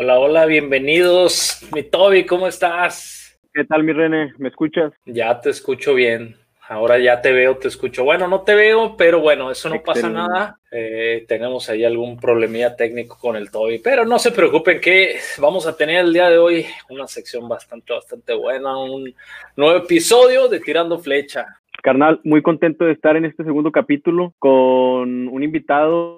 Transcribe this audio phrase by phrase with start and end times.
[0.00, 1.60] Hola, hola, bienvenidos.
[1.74, 3.36] Mi Toby, ¿cómo estás?
[3.52, 4.32] ¿Qué tal, mi René?
[4.38, 4.92] ¿Me escuchas?
[5.04, 6.36] Ya te escucho bien.
[6.68, 8.04] Ahora ya te veo, te escucho.
[8.04, 10.56] Bueno, no te veo, pero bueno, eso no pasa nada.
[10.70, 15.66] Eh, tenemos ahí algún problemilla técnico con el Toby, pero no se preocupen que vamos
[15.66, 19.12] a tener el día de hoy una sección bastante, bastante buena, un
[19.56, 21.44] nuevo episodio de Tirando Flecha.
[21.82, 26.17] Carnal, muy contento de estar en este segundo capítulo con un invitado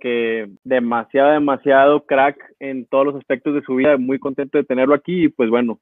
[0.00, 3.96] que demasiado, demasiado crack en todos los aspectos de su vida.
[3.96, 5.80] Muy contento de tenerlo aquí y pues bueno,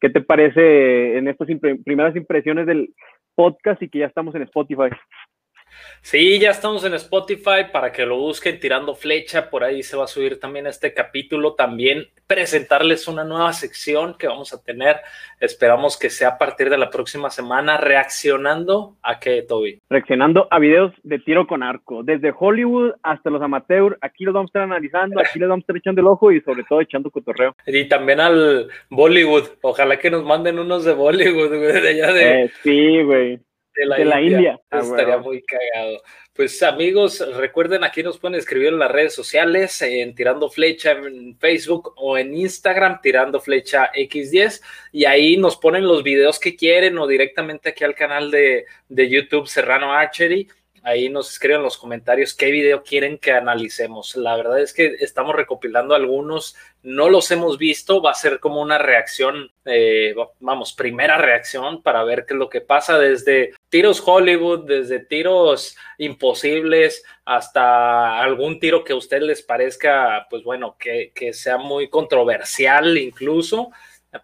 [0.00, 1.48] ¿qué te parece en estas
[1.84, 2.94] primeras impresiones del
[3.34, 4.90] podcast y que ya estamos en Spotify?
[6.04, 9.48] Sí, ya estamos en Spotify para que lo busquen tirando flecha.
[9.48, 11.54] Por ahí se va a subir también este capítulo.
[11.54, 14.96] También presentarles una nueva sección que vamos a tener.
[15.40, 17.78] Esperamos que sea a partir de la próxima semana.
[17.78, 19.80] Reaccionando a qué, Toby?
[19.88, 22.02] Reaccionando a videos de tiro con arco.
[22.02, 23.96] Desde Hollywood hasta los amateurs.
[24.02, 25.18] Aquí los vamos a estar analizando.
[25.18, 27.56] Aquí les vamos a estar echando el ojo y sobre todo echando cotorreo.
[27.66, 29.44] Y también al Bollywood.
[29.62, 32.42] Ojalá que nos manden unos de Bollywood, de allá de.
[32.42, 33.40] Eh, sí, güey
[33.74, 34.60] de la, India.
[34.70, 36.02] Ah, Estaría muy cagado.
[36.32, 41.36] Pues amigos, recuerden aquí nos pueden escribir en las redes sociales, en Tirando Flecha en
[41.38, 44.60] Facebook o en Instagram, Tirando Flecha X10,
[44.92, 49.08] y ahí nos ponen los videos que quieren o directamente aquí al canal de, de
[49.08, 50.48] YouTube Serrano Archery
[50.84, 54.14] ahí nos escriben en los comentarios qué video quieren que analicemos.
[54.16, 58.60] La verdad es que estamos recopilando algunos, no los hemos visto, va a ser como
[58.60, 64.02] una reacción, eh, vamos, primera reacción para ver qué es lo que pasa desde tiros
[64.04, 71.32] Hollywood, desde tiros imposibles hasta algún tiro que a usted les parezca, pues bueno, que
[71.32, 73.70] sea muy controversial incluso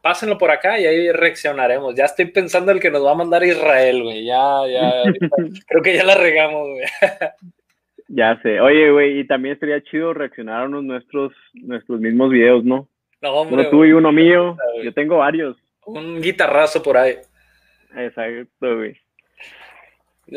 [0.02, 1.94] pásenlo por acá y ahí reaccionaremos.
[1.94, 4.24] Ya estoy pensando el que nos va a mandar Israel, güey.
[4.24, 5.02] Ya, ya,
[5.68, 6.84] creo que ya la regamos, güey.
[8.08, 8.60] Ya sé.
[8.60, 12.88] Oye, güey, y también sería chido reaccionar a unos nuestros, nuestros mismos videos, ¿no?
[13.22, 13.62] No, hombre.
[13.62, 14.56] Uno tú y uno mío.
[14.82, 15.56] Yo tengo varios.
[15.86, 17.16] Un guitarrazo por ahí.
[17.96, 18.96] Exacto, güey.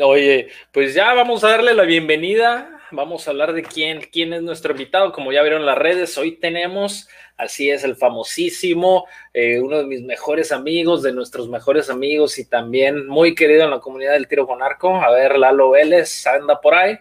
[0.00, 2.73] Oye, pues ya vamos a darle la bienvenida.
[2.90, 5.12] Vamos a hablar de quién, quién es nuestro invitado.
[5.12, 9.86] Como ya vieron en las redes, hoy tenemos Así es, el famosísimo, eh, uno de
[9.86, 14.28] mis mejores amigos, de nuestros mejores amigos y también muy querido en la comunidad del
[14.28, 14.94] tiro con arco.
[14.94, 16.96] A ver, Lalo Vélez, anda por ahí.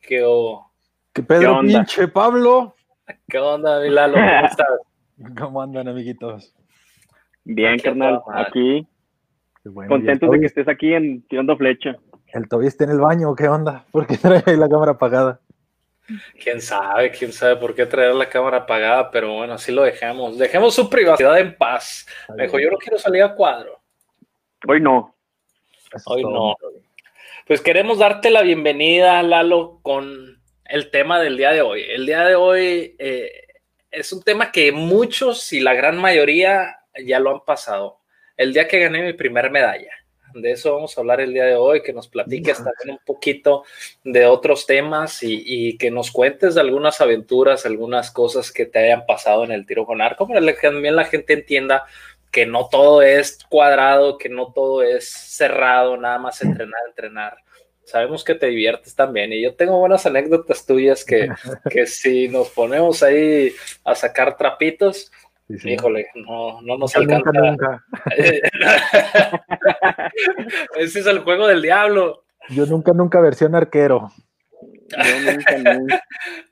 [0.00, 0.24] ¿Qué,
[1.12, 2.74] ¿Qué Pedro pinche Pablo?
[3.28, 4.14] ¿Qué onda, mi Lalo?
[4.14, 4.66] ¿Cómo estás?
[5.38, 6.52] ¿Cómo andan, amiguitos?
[7.44, 8.84] Bien, carnal, aquí.
[9.86, 11.96] Contentos de que estés aquí en Tirando Flecha.
[12.32, 13.84] El Toby está en el baño, ¿qué onda?
[13.92, 15.40] ¿Por qué trae la cámara apagada?
[16.42, 20.38] Quién sabe, quién sabe por qué traer la cámara apagada, pero bueno, así lo dejamos.
[20.38, 22.06] Dejemos su privacidad en paz.
[22.34, 23.78] Me dijo, yo no quiero salir a cuadro.
[24.66, 25.14] Hoy no.
[26.06, 26.56] Hoy no.
[27.46, 31.82] Pues queremos darte la bienvenida, Lalo, con el tema del día de hoy.
[31.82, 33.30] El día de hoy eh,
[33.90, 38.00] es un tema que muchos y la gran mayoría ya lo han pasado.
[38.36, 39.92] El día que gané mi primer medalla.
[40.40, 43.64] De eso vamos a hablar el día de hoy, que nos platiques también un poquito
[44.04, 49.06] de otros temas y, que nos cuentes de algunas aventuras, algunas cosas que te hayan
[49.06, 51.84] pasado en el tiro con arco, para que también la gente entienda
[52.30, 57.38] que no todo es cuadrado, que no todo es cerrado, nada más entrenar, entrenar.
[57.84, 61.28] Sabemos que te diviertes también y yo tengo buenas anécdotas tuyas que,
[61.70, 65.10] que si nos ponemos ahí a sacar trapitos,
[65.48, 67.32] Híjole, no, no nos alcanza.
[67.32, 67.84] Nunca,
[70.76, 72.24] Ese es el juego del diablo.
[72.50, 74.10] Yo nunca, nunca versión arquero.
[74.90, 76.02] Yo nunca, nunca.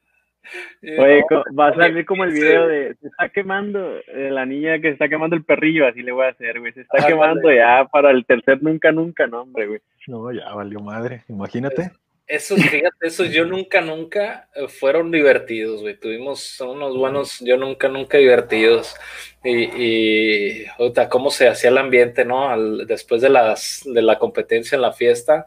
[0.98, 1.24] Oye,
[1.58, 4.92] va a salir como el video de se está quemando eh, la niña que se
[4.92, 6.72] está quemando el perrillo, así le voy a hacer, güey.
[6.72, 9.80] Se está quemando ya para el tercer nunca, nunca, no, hombre, güey.
[10.06, 11.90] No, ya valió madre, imagínate.
[12.26, 15.98] Esos, fíjate, esos yo nunca, nunca eh, fueron divertidos, güey.
[15.98, 18.96] Tuvimos unos buenos, yo nunca, nunca divertidos.
[19.44, 20.66] Y, y
[21.08, 22.56] cómo se hacía el ambiente, ¿no?
[22.84, 25.46] después de, las, de la competencia en la fiesta.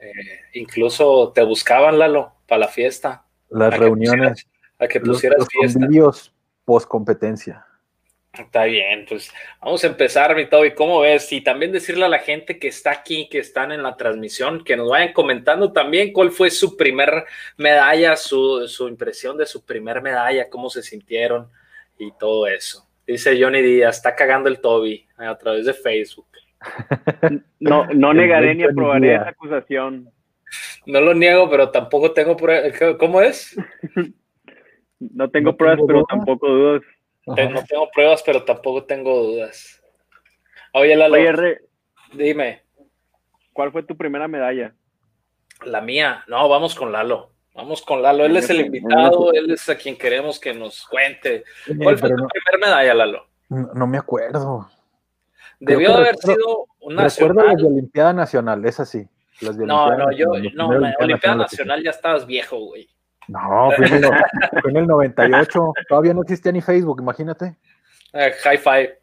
[0.00, 3.26] Eh, incluso te buscaban, Lalo, para la fiesta.
[3.50, 4.46] Las reuniones.
[4.78, 5.86] a que pusieras los, fiesta.
[5.86, 6.34] Los
[6.64, 7.66] post competencia.
[8.32, 10.72] Está bien, pues vamos a empezar, mi Toby.
[10.72, 11.32] ¿Cómo ves?
[11.32, 14.76] Y también decirle a la gente que está aquí, que están en la transmisión, que
[14.76, 17.24] nos vayan comentando también cuál fue su primer
[17.56, 21.48] medalla, su, su impresión de su primer medalla, cómo se sintieron
[21.98, 22.86] y todo eso.
[23.04, 26.26] Dice Johnny Díaz, está cagando el Toby a través de Facebook.
[27.58, 30.10] No, no negaré ni aprobaré esa acusación.
[30.86, 32.72] No lo niego, pero tampoco tengo pruebas.
[32.98, 33.56] ¿Cómo es?
[34.98, 36.82] No tengo pruebas, pero tampoco dudas.
[37.26, 39.82] No tengo pruebas, pero tampoco tengo dudas.
[40.72, 41.60] Oye, Lalo, Oye,
[42.12, 42.62] dime.
[43.52, 44.74] ¿Cuál fue tu primera medalla?
[45.64, 46.24] La mía.
[46.28, 47.32] No, vamos con Lalo.
[47.54, 51.44] Vamos con Lalo, él es el invitado, él es a quien queremos que nos cuente.
[51.82, 53.26] ¿Cuál fue tu primera medalla, Lalo?
[53.48, 54.70] No, me acuerdo.
[55.58, 59.06] Debió haber sido una Recuerdo las de Olimpiada Nacional, es así.
[59.42, 60.68] no, no, yo, no,
[61.00, 62.88] Olimpiada, Nacional, ya estabas viejo, güey.
[63.28, 67.56] No, fue en, el, 98, todavía no existía ni Facebook, imagínate.
[68.12, 68.98] Eh, high Five.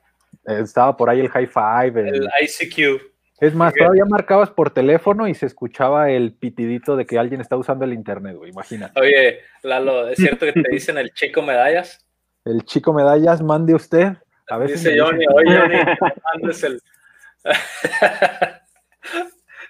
[0.46, 2.10] Estaba por ahí el High Five.
[2.10, 3.02] El, ICQ.
[3.40, 7.56] Es más, todavía marcabas por teléfono y se escuchaba el pitidito de que alguien está
[7.56, 9.00] usando el internet, güey, imagínate.
[9.00, 12.04] Oye, Lalo, ¿es cierto que te dicen el chico medallas?
[12.46, 14.14] El chico medallas, mande usted.
[14.50, 15.78] A veces Dice Johnny, oye Johnny,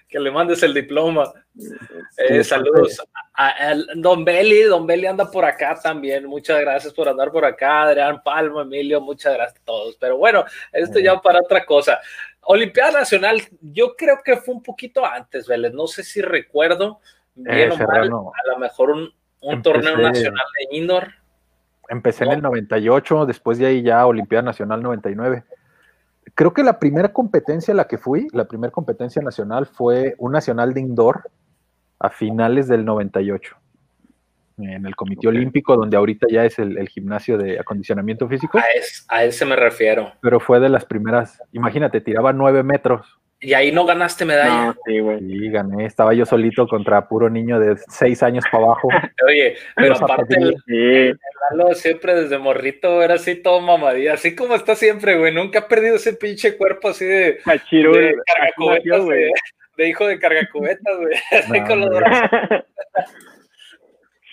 [0.08, 0.72] que le mandes el...
[0.74, 1.30] diploma.
[2.16, 3.02] Eh, saludos
[3.40, 6.26] a, Don Belly, Don Belly anda por acá también.
[6.26, 7.82] Muchas gracias por andar por acá.
[7.82, 9.96] Adrián Palma, Emilio, muchas gracias a todos.
[9.96, 12.00] Pero bueno, esto ya para otra cosa.
[12.42, 15.72] Olimpiada Nacional, yo creo que fue un poquito antes, Vélez.
[15.72, 16.98] No sé si recuerdo
[17.36, 21.08] bien o mal, a lo mejor un, torneo nacional de indoor.
[21.88, 25.44] Empecé en el 98, después de ahí ya Olimpiada Nacional 99.
[26.34, 30.32] Creo que la primera competencia a la que fui, la primera competencia nacional fue un
[30.32, 31.30] nacional de indoor
[31.98, 33.56] a finales del 98
[34.58, 38.58] en el Comité Olímpico, donde ahorita ya es el, gimnasio de acondicionamiento físico.
[39.08, 40.12] A, ese me refiero.
[40.20, 43.18] Pero fue de las primeras, imagínate, tiraba nueve metros.
[43.40, 44.74] Y ahí no ganaste medalla.
[44.84, 45.20] sí, güey.
[45.20, 45.86] Sí, gané.
[45.86, 48.88] Estaba yo solito contra puro niño de seis años para abajo.
[49.28, 50.34] Oye, pero aparte,
[50.66, 51.16] el,
[51.50, 55.32] Lalo siempre desde morrito era así todo mamadía, así como está siempre, güey.
[55.32, 58.16] Nunca ha perdido ese pinche cuerpo así de, Machiro, de
[58.56, 59.30] güey.
[59.78, 61.14] De, hijo de cargacubetas, güey.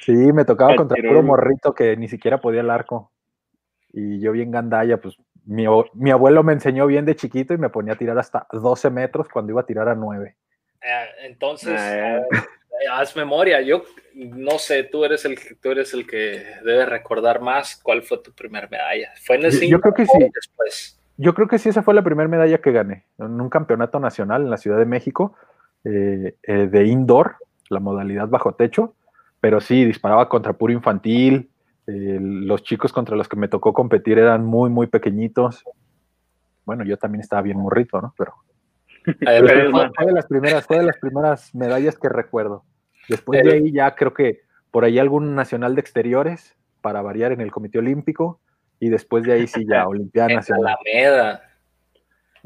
[0.02, 3.12] Sí, me tocaba contra puro morrito que ni siquiera podía el arco.
[3.92, 5.66] Y yo bien gandalla, pues mi,
[6.12, 9.52] abuelo me enseñó bien de chiquito y me ponía a tirar hasta 12 metros cuando
[9.52, 10.36] iba a tirar a 9.
[10.82, 13.62] Eh, entonces, ah, eh, haz memoria.
[13.62, 13.84] Yo
[14.14, 18.32] no sé, tú eres el tú eres el que debe recordar más cuál fue tu
[18.32, 19.12] primera medalla.
[19.24, 20.30] ¿Fue en el yo, yo creo que sí.
[20.34, 21.02] Después?
[21.18, 24.44] Yo creo que sí, esa fue la primera medalla que gané en un campeonato nacional
[24.44, 25.36] en la Ciudad de México
[25.84, 27.38] eh, de indoor,
[27.70, 28.96] la modalidad bajo techo
[29.46, 31.52] pero sí, disparaba contra puro infantil.
[31.86, 35.64] Eh, los chicos contra los que me tocó competir eran muy, muy pequeñitos.
[36.66, 38.12] Bueno, yo también estaba bien morrito, ¿no?
[38.18, 38.34] Pero,
[39.04, 42.64] fue, de las primeras, fue de las primeras medallas que recuerdo.
[43.08, 44.42] Después de ahí ya creo que
[44.72, 48.40] por ahí algún nacional de exteriores para variar en el Comité Olímpico
[48.80, 50.76] y después de ahí sí ya Olimpiada Nacional.
[50.86, 51.42] Alameda.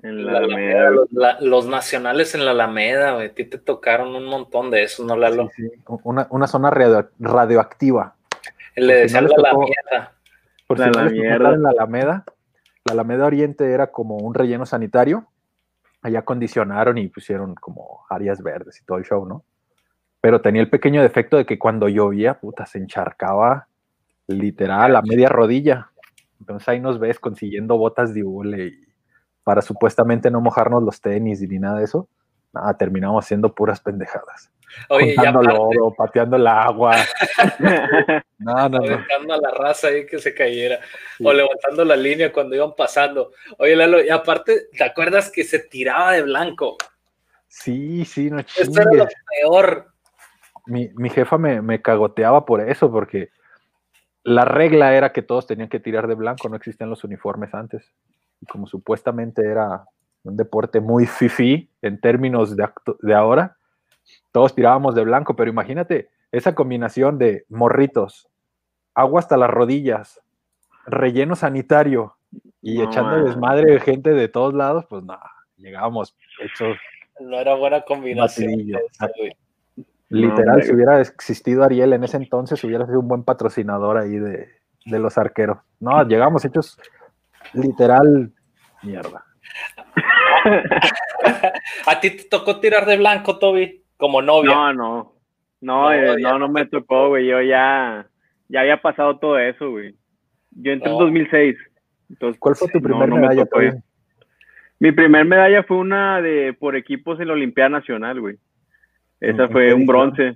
[0.01, 0.91] En la, Alameda.
[1.41, 3.27] Los, nacionales en la Alameda, güey.
[3.27, 5.49] A ti te tocaron un montón de eso, ¿no, Lalo?
[5.55, 5.83] Sí, sí.
[6.03, 8.15] Una, una, zona radioactiva.
[8.75, 10.13] Le decían la Alameda.
[10.67, 12.23] Por si la en la Alameda.
[12.85, 15.27] La Alameda Oriente era como un relleno sanitario.
[16.01, 19.43] Allá acondicionaron y pusieron como áreas verdes y todo el show, ¿no?
[20.21, 23.67] Pero tenía el pequeño defecto de que cuando llovía, puta, se encharcaba
[24.27, 25.89] literal a media rodilla.
[26.39, 28.89] Entonces ahí nos ves consiguiendo botas de hule y
[29.44, 32.07] para supuestamente no mojarnos los tenis ni nada de eso,
[32.53, 34.51] nada, terminamos haciendo puras pendejadas.
[34.89, 36.95] Oye, lodo, pateando el agua.
[38.38, 40.80] no, no, Levantando a la raza ahí que se cayera.
[41.24, 43.31] O levantando la línea cuando iban pasando.
[43.57, 46.77] Oye, Lalo, y aparte, ¿te acuerdas que se tiraba de blanco?
[47.47, 49.07] Sí, sí, no Esto era lo
[49.42, 49.94] peor.
[50.68, 53.30] Mi, mi jefa me, me cagoteaba por eso, porque
[54.30, 57.94] la regla era que todos tenían que tirar de blanco, no existían los uniformes antes
[58.48, 59.86] como supuestamente era
[60.24, 62.68] un deporte muy fifi en términos de,
[63.02, 63.57] de ahora,
[64.31, 68.30] todos tirábamos de blanco, pero imagínate esa combinación de morritos,
[68.94, 70.21] agua hasta las rodillas,
[70.86, 72.16] relleno sanitario
[72.62, 76.78] y echando desmadre de gente de todos lados, pues nada, llegábamos hechos.
[77.19, 78.71] No era buena combinación.
[80.09, 84.49] Literal, si hubiera existido Ariel en ese entonces, hubiera sido un buen patrocinador ahí de,
[84.85, 85.59] de los arqueros.
[85.80, 86.80] No, llegamos hechos
[87.54, 88.31] literal,
[88.83, 89.23] mierda.
[91.85, 93.83] ¿A ti te tocó tirar de blanco, Toby?
[93.97, 94.54] Como novia.
[94.54, 95.13] No, no.
[95.61, 97.28] No, no, eh, no, me tocó, güey.
[97.28, 98.07] Yo ya,
[98.47, 99.95] ya había pasado todo eso, güey.
[100.51, 101.57] Yo entré en 2006.
[102.09, 103.71] Entonces, ¿Cuál fue tu primer medalla, Toby?
[104.80, 108.37] Mi primer medalla fue una de por equipos en la Olimpiada Nacional, güey.
[109.19, 110.35] Esa fue un bronce.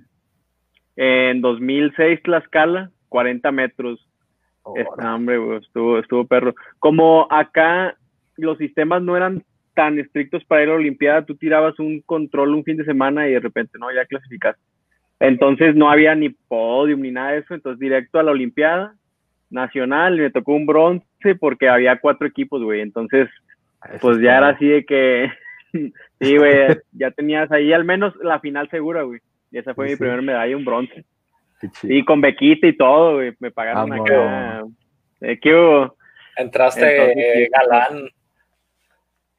[0.96, 4.08] En 2006, Tlaxcala, 40 metros.
[4.62, 6.54] hombre, estuvo, estuvo perro.
[6.78, 7.96] Como acá
[8.36, 9.42] los sistemas no eran
[9.74, 13.28] tan estrictos para ir a la Olimpiada, tú tirabas un control un fin de semana
[13.28, 14.62] y de repente no, ya clasificaste.
[15.20, 18.94] Entonces no había ni podium ni nada de eso, entonces directo a la Olimpiada
[19.50, 23.28] Nacional, me tocó un bronce porque había cuatro equipos, güey, entonces
[24.00, 25.30] pues ya era así de que,
[26.20, 29.96] sí, güey, ya tenías ahí al menos la final segura, güey, y esa fue mi
[29.96, 31.04] primera medalla, un bronce.
[31.82, 33.32] Y con bequita y todo, güey.
[33.38, 34.64] Me pagaron acá.
[35.20, 35.96] Eh, ¿Qué hubo?
[36.36, 38.08] Entraste galán.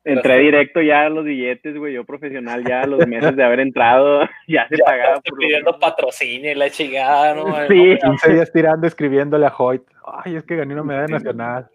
[0.03, 3.59] Entré directo ya a los billetes, güey, yo profesional ya a los meses de haber
[3.59, 5.19] entrado, ya se pagaba.
[5.19, 7.45] Por pidiendo patrocinio y la chingada, ¿no?
[7.67, 7.97] Sí.
[7.99, 9.81] 15 días tirando, escribiéndole a Hoyt.
[10.23, 11.67] Ay, es que gané una medalla nacional.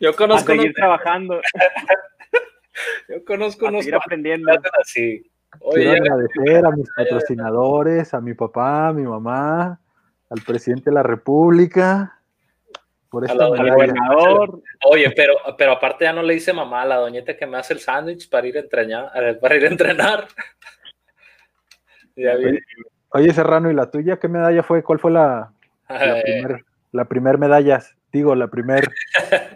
[0.00, 0.52] yo conozco.
[0.52, 1.40] A seguir trabajando.
[3.08, 3.84] Yo conozco a unos.
[3.84, 4.52] Seguir aprendiendo.
[4.80, 5.30] Así.
[5.72, 9.80] Quiero agradecer a mis patrocinadores, a mi papá, a mi mamá,
[10.30, 12.18] al presidente de la República,
[13.08, 14.60] por esta gobernador.
[14.84, 17.74] Oye, pero, pero aparte ya no le dice mamá a la doñeta que me hace
[17.74, 19.38] el sándwich para ir a entrenar.
[19.40, 20.26] Para ir a entrenar.
[23.10, 24.82] Oye, Serrano, ¿y la tuya qué medalla fue?
[24.82, 25.52] ¿Cuál fue la,
[25.88, 26.64] la primera
[27.08, 27.80] primer medalla?
[28.12, 28.88] Digo, la primer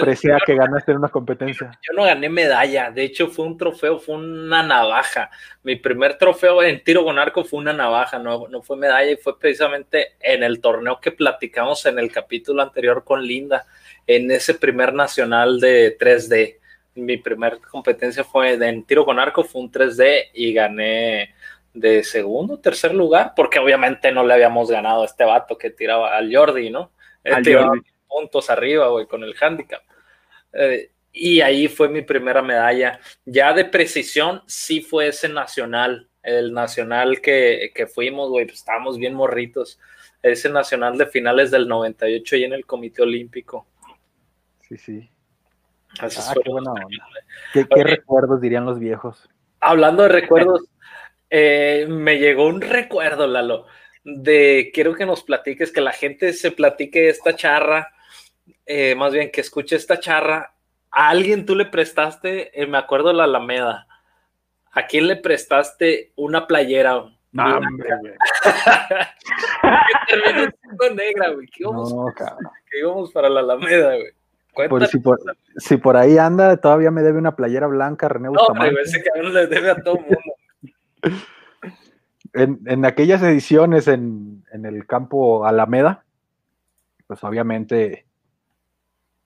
[0.00, 1.78] presea que ganaste en una competencia.
[1.82, 5.30] Yo no gané medalla, de hecho fue un trofeo, fue una navaja.
[5.62, 9.16] Mi primer trofeo en tiro con arco fue una navaja, no, no fue medalla y
[9.16, 13.66] fue precisamente en el torneo que platicamos en el capítulo anterior con Linda,
[14.06, 16.56] en ese primer nacional de 3D.
[16.94, 21.34] Mi primer competencia fue en tiro con arco, fue un 3D y gané
[21.74, 26.16] de segundo, tercer lugar, porque obviamente no le habíamos ganado a este vato que tiraba
[26.16, 26.92] al Jordi, ¿no?
[27.24, 27.56] Este,
[28.14, 29.82] puntos arriba, güey, con el handicap.
[30.52, 33.00] Eh, y ahí fue mi primera medalla.
[33.24, 38.98] Ya de precisión, sí fue ese nacional, el nacional que, que fuimos, güey, pues estábamos
[38.98, 39.80] bien morritos.
[40.22, 43.66] Ese nacional de finales del 98 y en el Comité Olímpico.
[44.60, 45.10] Sí, sí.
[46.00, 46.86] Ah, qué buena onda.
[47.52, 49.28] ¿Qué, recuerdos dirían los viejos?
[49.60, 50.62] Hablando de recuerdos,
[51.30, 53.66] eh, me llegó un recuerdo, Lalo
[54.04, 57.93] de quiero que nos platiques, que la gente se platique esta charra,
[58.66, 60.54] eh, más bien que escuche esta charra.
[60.90, 63.86] A alguien tú le prestaste, eh, me acuerdo la Alameda,
[64.72, 67.04] ¿a quién le prestaste una playera?
[67.32, 67.60] No,
[70.94, 71.48] negra, güey.
[71.48, 71.64] ¿Qué
[72.78, 74.12] íbamos, para la Alameda, güey?
[74.88, 75.18] si, por,
[75.56, 78.72] si, por, ahí anda, todavía me debe una playera blanca, René Bustamante.
[78.72, 80.20] No, ese cabrón le debe a todo el mundo.
[82.34, 86.04] en, aquellas ediciones en, el campo Alameda,
[87.06, 88.06] pues obviamente,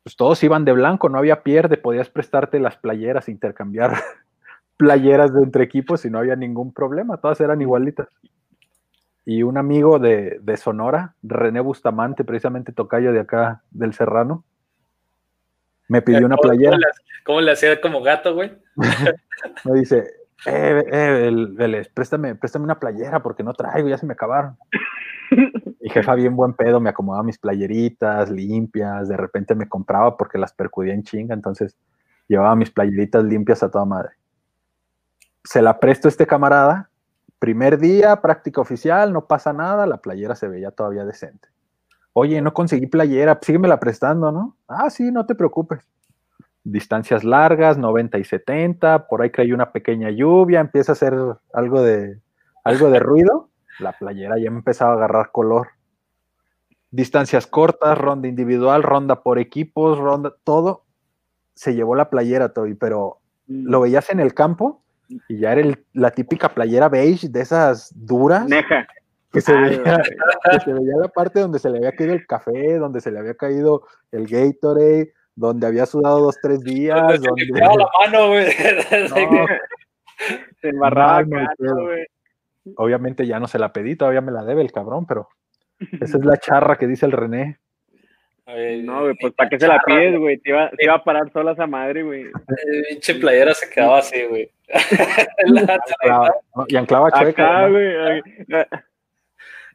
[0.08, 3.92] pues todos iban de blanco, no había pierde, podías prestarte las playeras, intercambiar
[4.78, 8.08] playeras de entre equipos y no había ningún problema, todas eran igualitas.
[9.26, 14.44] Y un amigo de, Sonora, René Bustamante, precisamente tocayo de acá del Serrano,
[15.88, 16.78] me pidió una playera.
[17.26, 18.56] ¿Cómo le hacía como gato, güey?
[19.66, 20.10] me dice,
[20.46, 24.56] eh, eh, préstame, préstame una playera porque no traigo, ya se me acabaron.
[25.88, 30.52] Jefa bien buen pedo, me acomodaba mis playeritas limpias, de repente me compraba porque las
[30.52, 31.76] percudía en chinga, entonces
[32.26, 34.10] llevaba mis playeritas limpias a toda madre.
[35.44, 36.90] Se la presto a este camarada,
[37.38, 41.48] primer día, práctica oficial, no pasa nada, la playera se veía todavía decente.
[42.12, 44.56] Oye, no conseguí playera, sígueme la prestando, ¿no?
[44.66, 45.86] Ah, sí, no te preocupes
[46.72, 51.14] distancias largas, 90 y 70, por ahí cae una pequeña lluvia, empieza a hacer
[51.52, 52.20] algo de,
[52.64, 55.68] algo de ruido, la playera ya empezaba a agarrar color.
[56.90, 60.84] Distancias cortas, ronda individual, ronda por equipos, ronda, todo,
[61.54, 63.68] se llevó la playera, Toby, pero mm.
[63.68, 64.82] lo veías en el campo
[65.28, 68.46] y ya era la típica playera beige de esas duras.
[69.30, 70.00] Que se, veía,
[70.50, 73.18] que se veía la parte donde se le había caído el café, donde se le
[73.18, 77.20] había caído el Gatorade, donde había sudado dos, tres días.
[77.20, 78.46] Donde, se la mano, güey.
[80.60, 81.24] se embarraba,
[82.76, 85.28] Obviamente ya no se la pedí, todavía me la debe el cabrón, pero
[86.00, 87.58] esa es la charra que dice el René.
[88.46, 90.38] no, güey, pues ¿para qué se la pides, güey?
[90.38, 92.26] Te iba, te iba, a parar sola esa madre, güey.
[92.88, 94.50] Pinche playera se quedaba así, güey.
[96.68, 97.60] y anclaba chueca.
[97.60, 98.22] Acá, güey.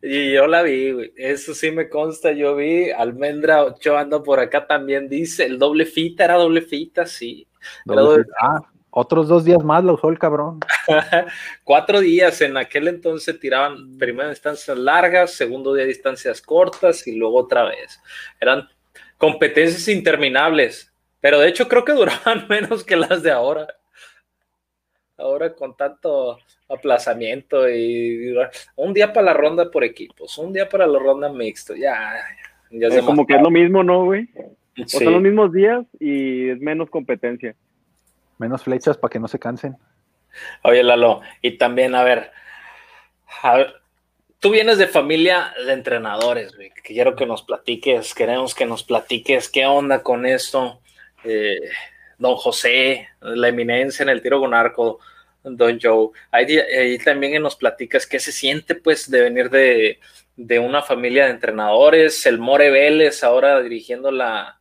[0.05, 1.13] Y yo la vi, güey.
[1.15, 2.33] Eso sí me consta.
[2.33, 5.07] Yo vi Almendra Ochoa ando por acá también.
[5.07, 7.47] Dice el doble fita, era doble fita, sí.
[8.37, 8.59] Ah,
[8.95, 10.59] otros dos días más lo usó el cabrón.
[11.63, 12.41] Cuatro días.
[12.41, 17.99] En aquel entonces tiraban primero distancias largas, segundo día distancias cortas y luego otra vez.
[18.39, 18.69] Eran
[19.17, 20.93] competencias interminables.
[21.19, 23.67] Pero de hecho creo que duraban menos que las de ahora
[25.17, 26.37] ahora con tanto
[26.69, 28.35] aplazamiento y
[28.75, 32.13] un día para la ronda por equipos, un día para la ronda mixto, ya.
[32.71, 34.27] ya es como que es lo mismo, ¿no, güey?
[34.77, 37.55] O son los mismos días y es menos competencia.
[38.37, 39.77] Menos flechas para que no se cansen.
[40.63, 42.31] Oye, Lalo, y también, a ver,
[44.39, 46.51] tú vienes de familia de entrenadores,
[46.83, 50.81] quiero que nos platiques, queremos que nos platiques qué onda con esto.
[51.23, 51.59] Eh,
[52.17, 54.99] don José, la eminencia en el tiro con arco,
[55.43, 56.09] don Joe.
[56.31, 62.25] Ahí, también nos platicas qué se siente pues de venir de, una familia de entrenadores,
[62.25, 64.57] el More Vélez ahora dirigiendo la,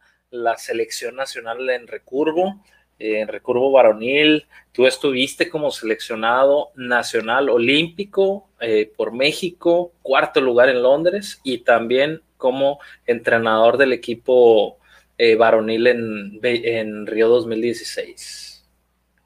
[0.57, 2.65] selección nacional en recurvo,
[3.03, 4.47] en recurvo varonil.
[4.73, 12.23] Tú estuviste como seleccionado nacional olímpico eh, por México, cuarto lugar en Londres y también
[12.37, 14.79] como entrenador del equipo
[15.19, 18.53] eh, varonil en, en Río 2016.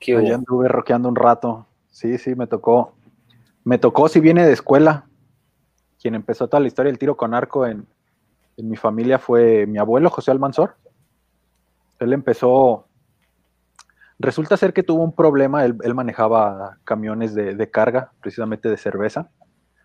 [0.01, 1.67] Yo anduve roqueando un rato.
[1.89, 2.95] Sí, sí, me tocó.
[3.65, 5.07] Me tocó si viene de escuela.
[6.01, 7.87] Quien empezó toda la historia del tiro con arco en,
[8.57, 10.77] mi familia fue mi abuelo, José Almanzor.
[11.99, 12.86] Él empezó.
[14.19, 15.65] Resulta ser que tuvo un problema.
[15.65, 19.31] Él, manejaba camiones de, carga, precisamente de cerveza.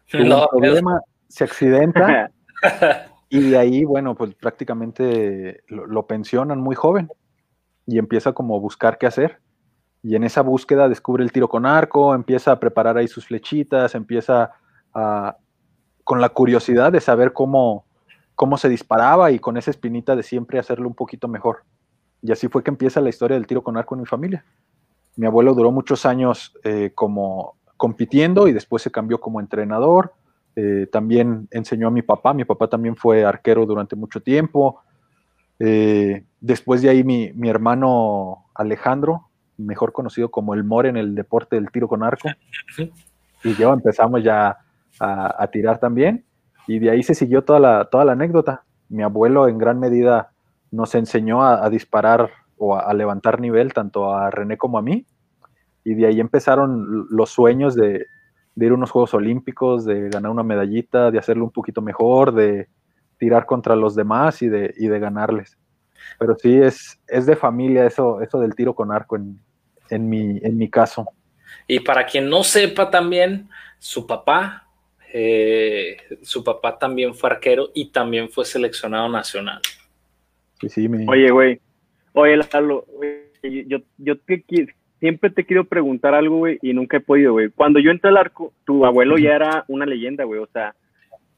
[0.10, 2.32] Tuvo un problema, se accidenta.
[3.30, 7.10] y de ahí, bueno, pues prácticamente lo, lo pensionan muy joven
[7.86, 9.40] y empieza como a buscar qué hacer
[10.04, 13.94] y en esa búsqueda descubre el tiro con arco, empieza a preparar ahí sus flechitas,
[13.94, 14.52] empieza
[14.94, 15.38] a,
[16.04, 17.86] con la curiosidad de saber cómo,
[18.36, 21.64] cómo se disparaba y con esa espinita de siempre hacerlo un poquito mejor.
[22.22, 24.46] Y así fue que empieza la historia del tiro con arco en mi familia.
[25.16, 30.14] Mi abuelo duró muchos años eh, como compitiendo y después se cambió como entrenador.
[30.56, 32.34] Eh, también enseñó a mi papá.
[32.34, 34.82] Mi papá también fue arquero durante mucho tiempo.
[35.60, 39.32] Eh, después de ahí mi, mi hermano Alejandro
[39.66, 42.30] mejor conocido como el More en el deporte del tiro con arco.
[43.44, 44.58] Y yo empezamos ya
[45.00, 46.26] a, tirar también.
[46.68, 48.64] Y de ahí se siguió toda la, toda la anécdota.
[48.90, 50.32] Mi abuelo en gran medida
[50.72, 55.06] nos enseñó a, disparar o a, levantar nivel tanto a René como a mí.
[55.84, 58.06] Y de ahí empezaron los sueños de,
[58.56, 62.68] ir a unos Juegos Olímpicos, de ganar una medallita, de hacerlo un poquito mejor, de
[63.18, 65.58] tirar contra los demás y de, y de ganarles.
[66.18, 69.40] Pero sí, es, es de familia eso, eso del tiro con arco en,
[69.90, 71.08] en mi, en mi caso.
[71.68, 74.68] Y para quien no sepa también, su papá,
[75.14, 79.62] eh, su papá también fue arquero y también fue seleccionado nacional.
[80.68, 81.60] Sí, Oye, güey,
[82.14, 82.86] oye, Lalo,
[83.44, 84.44] yo, yo te,
[85.00, 87.50] siempre te quiero preguntar algo, güey, y nunca he podido, güey.
[87.50, 90.76] Cuando yo entré al arco, tu abuelo ya era una leyenda, güey, o sea,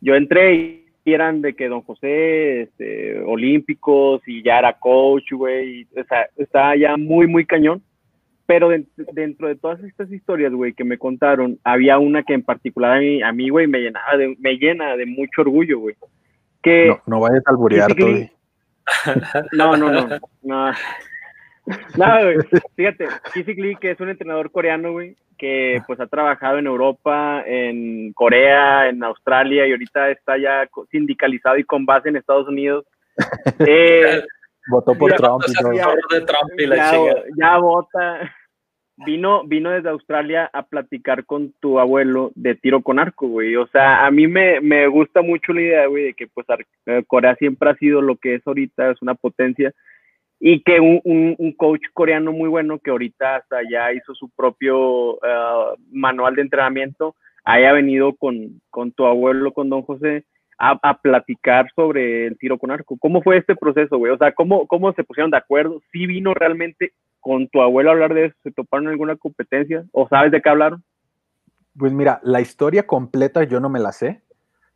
[0.02, 5.88] yo entré y eran de que don José, este, olímpicos, y ya era coach, güey,
[5.96, 7.82] o sea, estaba ya muy, muy cañón
[8.46, 8.70] pero
[9.14, 13.32] dentro de todas estas historias, güey, que me contaron, había una que en particular a
[13.32, 15.96] mí, güey, me llenaba de, me llena de mucho orgullo, güey.
[16.62, 18.30] Que no, no vayas a alburear, No,
[19.52, 20.72] no, no, no.
[21.98, 22.38] Nada, güey.
[22.76, 27.44] Fíjate, Kissy Lee, que es un entrenador coreano, güey, que pues ha trabajado en Europa,
[27.46, 32.86] en Corea, en Australia y ahorita está ya sindicalizado y con base en Estados Unidos.
[33.60, 34.24] Eh,
[34.68, 35.44] Votó por Trump.
[37.38, 38.34] ya, vota.
[38.96, 43.56] Vino, vino desde Australia a platicar con tu abuelo de tiro con arco, güey.
[43.56, 46.46] O sea, a mí me, me gusta mucho la idea, güey, de que pues
[46.86, 49.74] eh, Corea siempre ha sido lo que es ahorita, es una potencia.
[50.40, 55.16] Y que un, un, coach coreano muy bueno, que ahorita hasta ya hizo su propio
[55.24, 60.26] eh, manual de entrenamiento, haya venido con, con tu abuelo, con don José,
[60.58, 62.98] a, platicar sobre el tiro con arco.
[63.00, 64.12] ¿Cómo fue este proceso, güey?
[64.12, 65.82] O sea, ¿cómo, ¿cómo se pusieron de acuerdo?
[65.92, 68.36] ¿Sí vino realmente con tu abuelo hablar de eso?
[68.44, 69.86] ¿Se toparon en alguna competencia?
[69.94, 70.84] ¿O sabes de qué hablaron?
[71.76, 74.22] Pues mira, la historia completa yo no me la sé,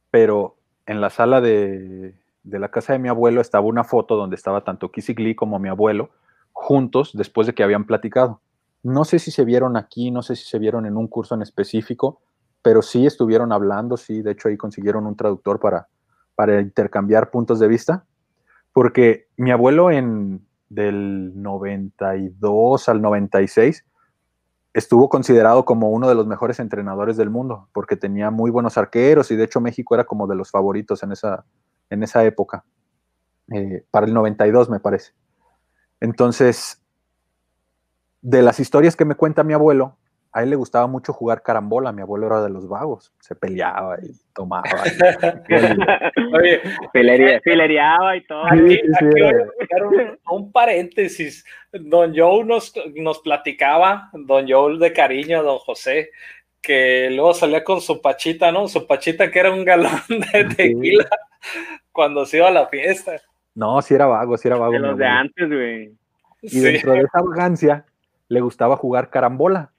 [0.10, 0.56] pero
[0.86, 4.92] en la sala de, la casa de mi abuelo estaba una foto donde estaba tanto
[4.92, 6.10] Kissy Lee como mi abuelo
[6.54, 8.42] juntos después de que habían platicado.
[8.82, 11.42] No sé si se vieron aquí, no sé si se vieron en un curso en
[11.42, 12.22] específico,
[12.62, 15.90] pero sí estuvieron hablando, sí, de hecho ahí consiguieron un traductor para,
[16.34, 18.06] para intercambiar puntos de vista,
[18.72, 23.86] porque mi abuelo en del 92 al 96
[24.78, 29.32] estuvo considerado como uno de los mejores entrenadores del mundo, porque tenía muy buenos arqueros
[29.32, 31.46] y de hecho México era como de los favoritos en esa,
[31.90, 32.64] en esa época,
[33.52, 35.14] eh, para el 92 me parece.
[36.00, 36.80] Entonces,
[38.22, 39.98] de las historias que me cuenta mi abuelo,
[40.38, 43.98] a él le gustaba mucho jugar carambola, mi abuelo era de los vagos, se peleaba
[44.00, 44.70] y tomaba.
[46.40, 46.62] Oye,
[46.94, 48.44] peleaba y todo.
[50.30, 56.12] un, paréntesis, don Joe nos, nos platicaba, don Joe de cariño, don José,
[56.62, 58.68] que luego salía con su pachita, ¿no?
[58.68, 59.90] Su pachita que era un galón
[60.34, 61.10] de tequila
[61.92, 63.14] cuando se iba a la fiesta.
[63.56, 64.74] No, sí era vago, sí era vago.
[64.74, 65.96] De los de antes, güey.
[66.44, 67.86] Y dentro de esa arrogancia
[68.28, 69.72] le gustaba jugar carambola.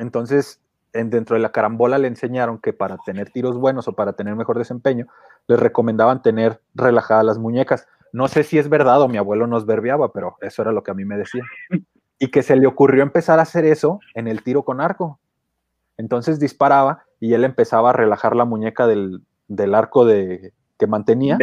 [0.00, 0.60] Entonces,
[0.92, 4.58] dentro de la carambola le enseñaron que para tener tiros buenos o para tener mejor
[4.58, 5.06] desempeño,
[5.46, 7.86] les recomendaban tener relajadas las muñecas.
[8.12, 10.90] No sé si es verdad o mi abuelo nos verbiaba, pero eso era lo que
[10.90, 11.42] a mí me decía.
[12.18, 15.20] y que se le ocurrió empezar a hacer eso en el tiro con arco.
[15.96, 19.22] Entonces disparaba y él empezaba a relajar la muñeca del,
[19.74, 21.38] arco de, que mantenía.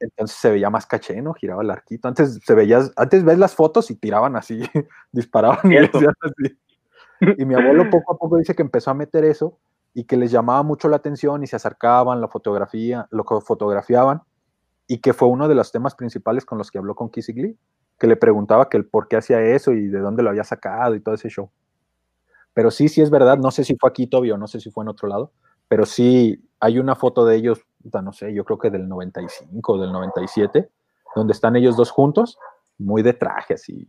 [0.00, 1.34] Entonces se veía más caché, ¿no?
[1.34, 2.08] Giraba el arquito.
[2.08, 4.62] Antes se veía, antes ves las fotos y tiraban así,
[5.12, 6.06] disparaban y, así.
[7.20, 9.58] Y mi abuelo poco a poco dice que empezó a meter eso
[9.94, 14.22] y que les llamaba mucho la atención y se acercaban, la fotografía, lo fotografiaban
[14.86, 17.58] y que fue uno de los temas principales con los que habló con Kissy Glee,
[17.98, 20.94] que le preguntaba que el por qué hacía eso y de dónde lo había sacado
[20.94, 21.50] y todo ese show.
[22.54, 24.70] Pero sí, sí es verdad, no sé si fue aquí Toby o no sé si
[24.70, 25.32] fue en otro lado,
[25.68, 27.60] pero sí hay una foto de ellos,
[28.02, 30.70] no sé, yo creo que del 95 o del 97,
[31.14, 32.38] donde están ellos dos juntos,
[32.78, 33.88] muy de trajes y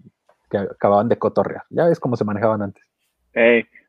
[0.50, 1.63] que acababan de cotorrear.
[1.70, 2.87] Ya ves cómo se manejaban antes.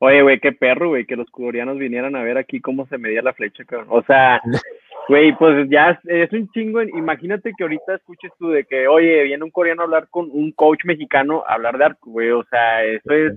[0.01, 3.23] Oye, güey, qué perro, güey, que los coreanos vinieran a ver aquí cómo se medía
[3.23, 3.89] la flecha, cabrón.
[3.91, 4.41] O sea,
[5.09, 6.83] güey, pues ya es un chingo.
[6.83, 10.53] Imagínate que ahorita escuches tú de que, oye, viene un coreano a hablar con un
[10.53, 12.31] coach mexicano a hablar de arco, güey.
[12.31, 13.35] O sea, eso es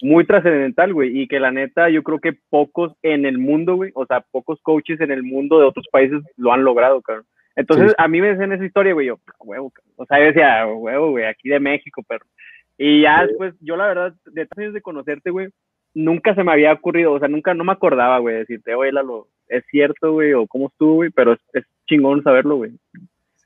[0.00, 3.90] muy trascendental, güey, y que la neta yo creo que pocos en el mundo, güey,
[3.94, 7.26] o sea, pocos coaches en el mundo de otros países lo han logrado, cabrón.
[7.56, 11.10] Entonces, a mí me decían esa historia, güey, yo, huevo, o sea, yo decía, huevo,
[11.10, 12.24] güey, aquí de México, pero.
[12.78, 15.48] Y ya después, yo la verdad, de tres años de conocerte, güey,
[15.94, 19.26] nunca se me había ocurrido, o sea, nunca, no me acordaba, güey, decirte, oye, Lalo,
[19.48, 22.72] es cierto, güey, o cómo estuvo, güey, pero es, chingón saberlo, güey.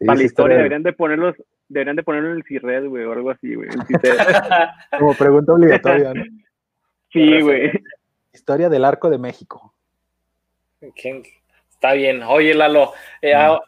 [0.05, 1.35] Para la historia, deberían de ponerlos,
[1.68, 3.68] deberían de ponerlo en el CIRRED, güey, o algo así, güey.
[4.99, 6.25] Como pregunta obligatoria, ¿no?
[7.11, 7.71] Sí, güey.
[8.33, 9.73] Historia del Arco de México.
[11.71, 12.23] Está bien.
[12.25, 13.61] Oye, Lalo, eh, ah,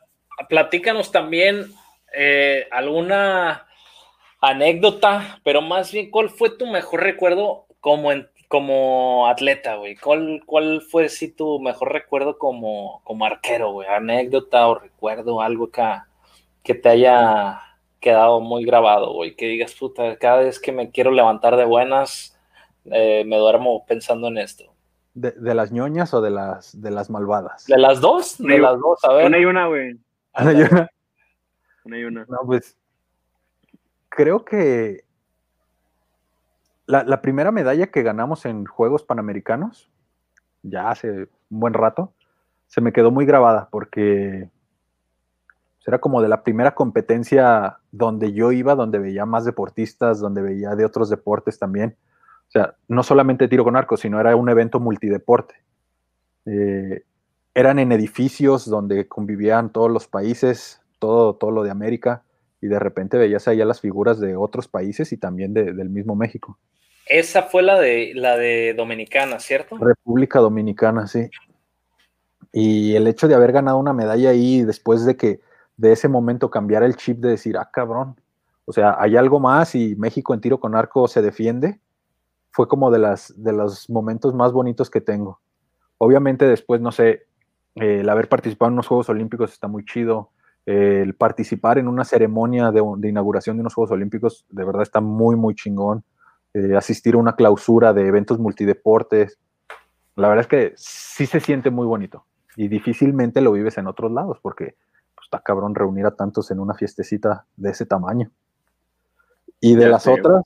[0.48, 1.66] platícanos también
[2.16, 3.66] eh, alguna
[4.48, 8.10] anécdota, pero más bien, ¿cuál fue tu mejor recuerdo como,
[8.48, 9.96] como atleta, güey?
[9.96, 13.88] ¿Cuál, ¿Cuál fue sí tu mejor recuerdo como, como arquero, güey?
[13.88, 15.82] Anécdota o recuerdo, algo que,
[16.62, 17.60] que te haya
[18.00, 19.34] quedado muy grabado, güey.
[19.34, 22.38] Que digas, puta, cada vez que me quiero levantar de buenas,
[22.86, 24.64] eh, me duermo pensando en esto.
[25.14, 27.66] De, las ñoñas o de las, de las malvadas?
[27.66, 29.26] De las dos, de las dos, a ver.
[29.26, 29.96] Una y una, güey.
[30.38, 30.90] Una y una.
[31.84, 32.26] Una y una.
[32.28, 32.76] No, pues
[34.14, 35.04] creo que
[36.86, 39.90] la, primera medalla que ganamos en Juegos Panamericanos,
[40.62, 42.12] ya hace un buen rato,
[42.66, 44.48] se me quedó muy grabada porque
[45.86, 50.76] era como de la primera competencia donde yo iba, donde veía más deportistas, donde veía
[50.76, 51.96] de otros deportes también.
[52.48, 55.56] O sea, no solamente tiro con arco, sino era un evento multideporte.
[56.46, 57.02] Eh,
[57.52, 62.22] eran en edificios donde convivían todos los países, todo, todo lo de América,
[62.64, 66.58] y de repente veías allá las figuras de otros países y también del mismo México.
[67.04, 69.76] Esa fue la de la de Dominicana, ¿cierto?
[69.76, 71.28] República Dominicana, sí.
[72.52, 75.40] Y el hecho de haber ganado una medalla ahí después de que
[75.76, 78.18] de ese momento cambiara el chip de decir, ah, cabrón,
[78.64, 81.80] o sea, hay algo más y México en tiro con arco se defiende,
[82.50, 85.38] fue como de, las, de los momentos más bonitos que tengo.
[85.98, 87.26] Obviamente después, no sé,
[87.74, 90.30] el haber participado en unos Juegos Olímpicos está muy chido.
[90.66, 95.36] El participar en una ceremonia de, inauguración de unos Juegos Olímpicos de verdad está muy,
[95.36, 96.04] muy chingón.
[96.54, 99.38] Eh, asistir a una clausura de eventos multideportes.
[100.16, 102.24] La verdad es que sí se siente muy bonito
[102.56, 104.76] y difícilmente lo vives en otros lados porque
[105.14, 108.30] pues, está cabrón reunir a tantos en una fiestecita de ese tamaño.
[109.60, 110.42] Y de las otras,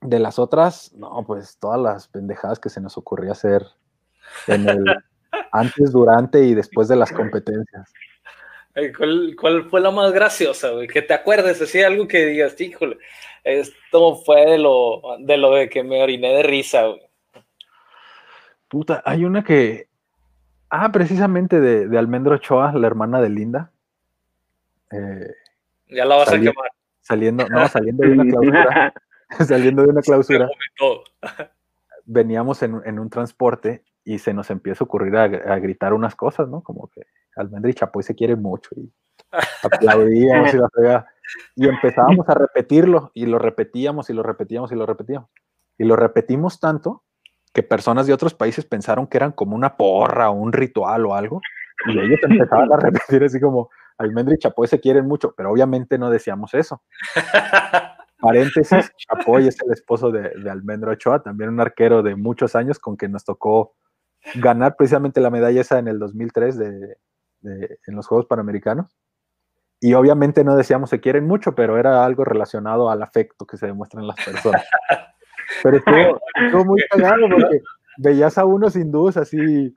[0.00, 3.64] de las otras, no, pues todas las pendejadas que se nos ocurría hacer
[4.46, 4.84] en el
[5.52, 7.92] antes, durante y después de las competencias.
[9.38, 10.86] ¿Cuál, fue la más graciosa, güey?
[10.86, 12.98] Que te acuerdes, así algo que digas, híjole,
[13.42, 17.00] esto fue de lo, de lo de que me oriné de risa, güey.
[18.68, 19.88] Puta, hay una que.
[20.68, 23.70] Ah, precisamente de, de Almendro Ochoa, la hermana de Linda.
[24.90, 25.32] Eh,
[25.88, 26.70] ya la vas a quemar.
[27.00, 28.94] Saliendo, no, saliendo de una clausura.
[29.46, 30.48] saliendo de una clausura,
[32.04, 36.62] veníamos en, un transporte y se nos empieza a ocurrir a, gritar unas cosas, ¿no?
[36.62, 37.02] Como que
[37.36, 38.90] Almendra y Chapoy se quieren mucho y
[39.62, 41.06] aplaudíamos y la
[41.54, 45.30] Y empezábamos a repetirlo y lo repetíamos y lo repetíamos y lo repetíamos.
[45.78, 47.02] Y lo repetimos tanto
[47.52, 51.14] que personas de otros países pensaron que eran como una porra o un ritual o
[51.14, 51.40] algo.
[51.86, 55.98] Y ellos empezaban a repetir así como, Almendra y Chapoy se quieren mucho, pero obviamente
[55.98, 56.82] no decíamos eso.
[58.20, 62.78] Paréntesis, Chapoy es el esposo de, de, Almendro Ochoa, también un arquero de muchos años
[62.78, 63.74] con quien nos tocó
[64.34, 66.96] ganar precisamente la medalla esa en el 2003 de,
[67.46, 68.96] en los Juegos Panamericanos.
[69.80, 73.66] Y obviamente no decíamos se quieren mucho, pero era algo relacionado al afecto que se
[73.66, 74.64] demuestra en las personas.
[75.62, 77.60] Pero estuvo, muy cagado porque
[77.98, 79.72] veías a unos hindúes así,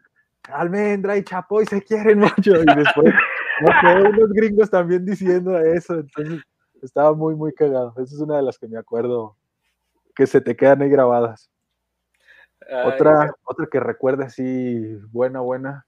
[0.52, 3.14] Almendra y Chapoy se quieren mucho, y después
[3.62, 6.42] unos gringos también diciendo eso, entonces
[6.82, 7.94] estaba muy, muy cagado.
[7.98, 9.38] Esa es una de las que me acuerdo
[10.16, 11.52] que se te quedan ahí grabadas.
[12.86, 15.86] otra, otra que recuerde así, buena, buena.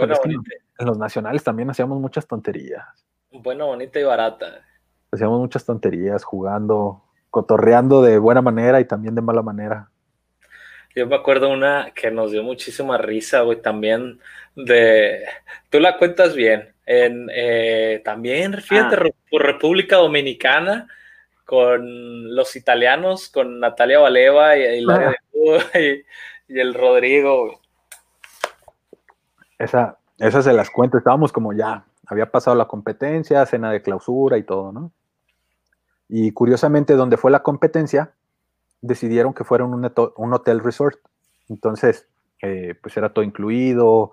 [0.00, 2.84] En los nacionales también hacíamos muchas tonterías.
[3.30, 4.62] Buena, bonita y barata.
[5.10, 9.88] Hacíamos muchas tonterías, jugando, cotorreando de buena manera y también de mala manera.
[10.94, 14.20] Yo me acuerdo una que nos dio muchísima risa, güey, también
[14.54, 15.24] de...
[15.70, 16.74] Tú la cuentas bien.
[16.84, 19.10] En, eh, también, fíjate, ah.
[19.30, 20.88] por República Dominicana,
[21.46, 25.14] con los italianos, con Natalia Valeva y, ah.
[25.74, 27.61] y, y, el Rodrigo.
[29.62, 30.98] Esa, esa se las cuento.
[30.98, 34.90] Estábamos como ya, había pasado la competencia, cena de clausura y todo, ¿no?
[36.08, 38.12] Y curiosamente, donde fue la competencia,
[38.80, 40.98] decidieron que fuera un, un hotel resort.
[41.48, 42.08] Entonces,
[42.42, 44.10] eh, pues era todo incluido,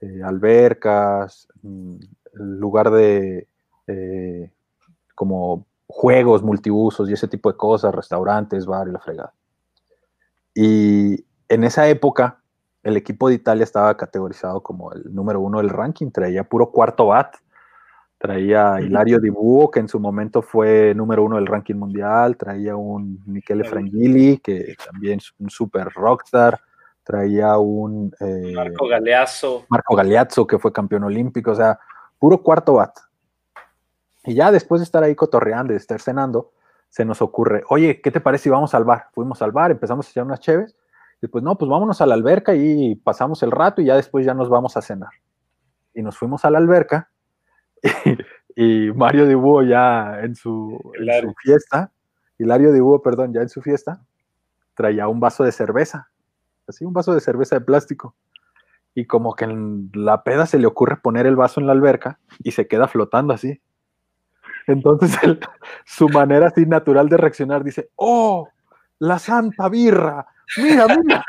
[0.00, 1.96] eh, albercas, mm,
[2.34, 3.48] lugar de
[3.88, 4.50] eh,
[5.16, 9.34] como juegos multiusos y ese tipo de cosas, restaurantes, bar y la fregada.
[10.54, 12.41] Y en esa época,
[12.82, 17.06] el equipo de Italia estaba categorizado como el número uno del ranking, traía puro cuarto
[17.06, 17.36] bat,
[18.18, 22.76] traía Hilario Di Buo, que en su momento fue número uno del ranking mundial, traía
[22.76, 26.60] un Michele Frangilli, que también es un super rockstar,
[27.04, 28.12] traía un...
[28.20, 29.64] Eh, Marco Galeazzo.
[29.68, 31.78] Marco Galeazzo, que fue campeón olímpico, o sea,
[32.18, 32.96] puro cuarto bat.
[34.24, 36.52] Y ya después de estar ahí cotorreando y de estar cenando,
[36.88, 39.06] se nos ocurre, oye, ¿qué te parece si vamos al bar?
[39.12, 40.76] Fuimos al bar, empezamos a echar unas cheves,
[41.22, 44.26] y pues no, pues vámonos a la alberca y pasamos el rato y ya después
[44.26, 45.10] ya nos vamos a cenar.
[45.94, 47.10] Y nos fuimos a la alberca
[48.56, 51.92] y, Mario Dibuo ya en su, en su fiesta,
[52.38, 54.04] Hilario Dibuo, perdón, ya en su fiesta,
[54.74, 56.10] traía un vaso de cerveza,
[56.66, 58.16] así un vaso de cerveza de plástico.
[58.92, 62.18] Y como que en la peda se le ocurre poner el vaso en la alberca
[62.40, 63.62] y se queda flotando así.
[64.66, 65.16] Entonces
[65.86, 68.48] su manera así natural de reaccionar dice, oh,
[68.98, 70.26] la santa birra,
[70.58, 71.24] mira, mira,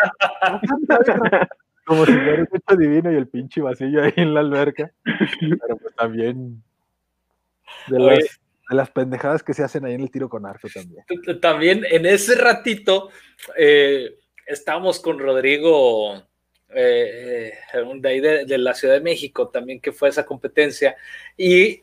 [1.86, 4.92] como si fuera un hecho divino y el pinche vasillo ahí en la alberca.
[5.40, 6.64] Pero pues también
[7.88, 8.28] de
[8.70, 11.06] las, pendejadas que se hacen ahí en el tiro con arco también.
[11.42, 13.10] También en ese ratito
[13.58, 16.24] eh, estábamos con Rodrigo
[16.70, 20.96] eh, eh, de ahí de, la Ciudad de México también que fue esa competencia
[21.38, 21.83] y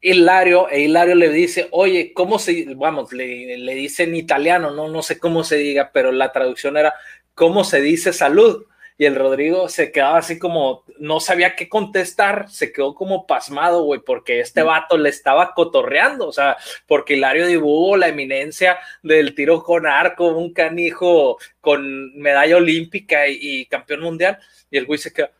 [0.00, 4.88] Hilario, e Hilario le dice, oye, ¿cómo se, vamos, le, le dice en italiano, no,
[4.88, 6.94] no sé cómo se diga, pero la traducción era,
[7.34, 8.64] ¿cómo se dice salud?
[9.00, 13.84] y el Rodrigo se quedaba así como, no sabía qué contestar, se quedó como pasmado,
[13.84, 16.56] güey, porque este vato le estaba cotorreando, o sea,
[16.88, 23.66] porque Hilario Dibujo, la eminencia del tiro con arco, un canijo con medalla olímpica y,
[23.66, 25.30] campeón mundial, y el güey se queda,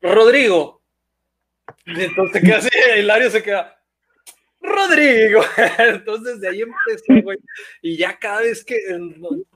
[0.00, 0.80] Rodrigo,
[1.84, 3.77] entonces queda así, Hilario se queda,
[4.60, 5.40] Rodrigo.
[5.78, 7.38] Entonces de ahí empezó, güey.
[7.82, 8.76] Y ya cada vez que,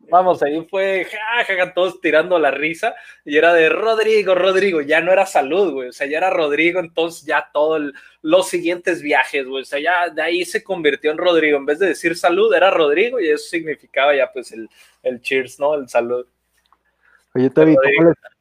[0.09, 2.95] vamos, ahí fue, jajaja, todos tirando la risa.
[3.25, 4.81] Y era de Rodrigo, Rodrigo.
[4.81, 5.89] Ya no era salud, güey.
[5.89, 6.81] O sea, ya era Rodrigo.
[6.81, 9.63] Entonces ya todos los siguientes viajes, güey.
[9.63, 11.59] O sea, ya de ahí se convirtió en Rodrigo.
[11.59, 13.21] En vez de decir salud, era Rodrigo.
[13.21, 14.69] Y eso significaba ya, pues, el,
[15.03, 15.75] el cheers, ¿no?
[15.75, 16.27] El salud.
[17.35, 17.77] Oye, Toby,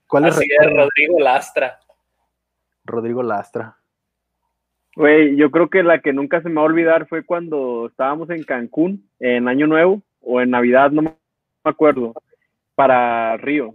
[0.06, 1.80] ¿cuál es, Rodrigo Lastra.
[2.84, 3.78] Rodrigo Lastra.
[5.02, 8.30] Güey, yo creo que la que nunca se me va a olvidar fue cuando estábamos
[8.30, 11.12] en Cancún, en Año Nuevo, o en Navidad, no me
[11.64, 12.14] acuerdo,
[12.76, 13.74] para Río.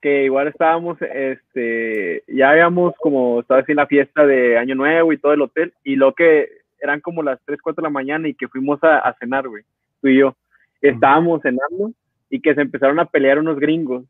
[0.00, 5.12] Que igual estábamos, este, ya habíamos como, estaba así en la fiesta de Año Nuevo
[5.12, 6.48] y todo el hotel, y lo que
[6.80, 9.64] eran como las 3, 4 de la mañana y que fuimos a, cenar, güey,
[10.00, 10.34] tú y yo.
[10.80, 11.92] Estábamos cenando
[12.30, 14.06] y que se empezaron a pelear unos gringos,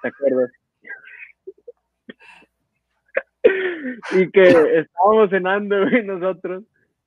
[0.00, 0.52] ¿te acuerdas?
[4.12, 4.42] y que
[4.80, 6.64] estábamos cenando, nosotros,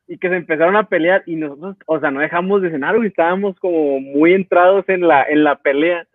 [0.08, 3.08] y que se empezaron a pelear y nosotros, o sea, no dejamos de cenar, güey,
[3.08, 6.06] estábamos como muy entrados en la, en la pelea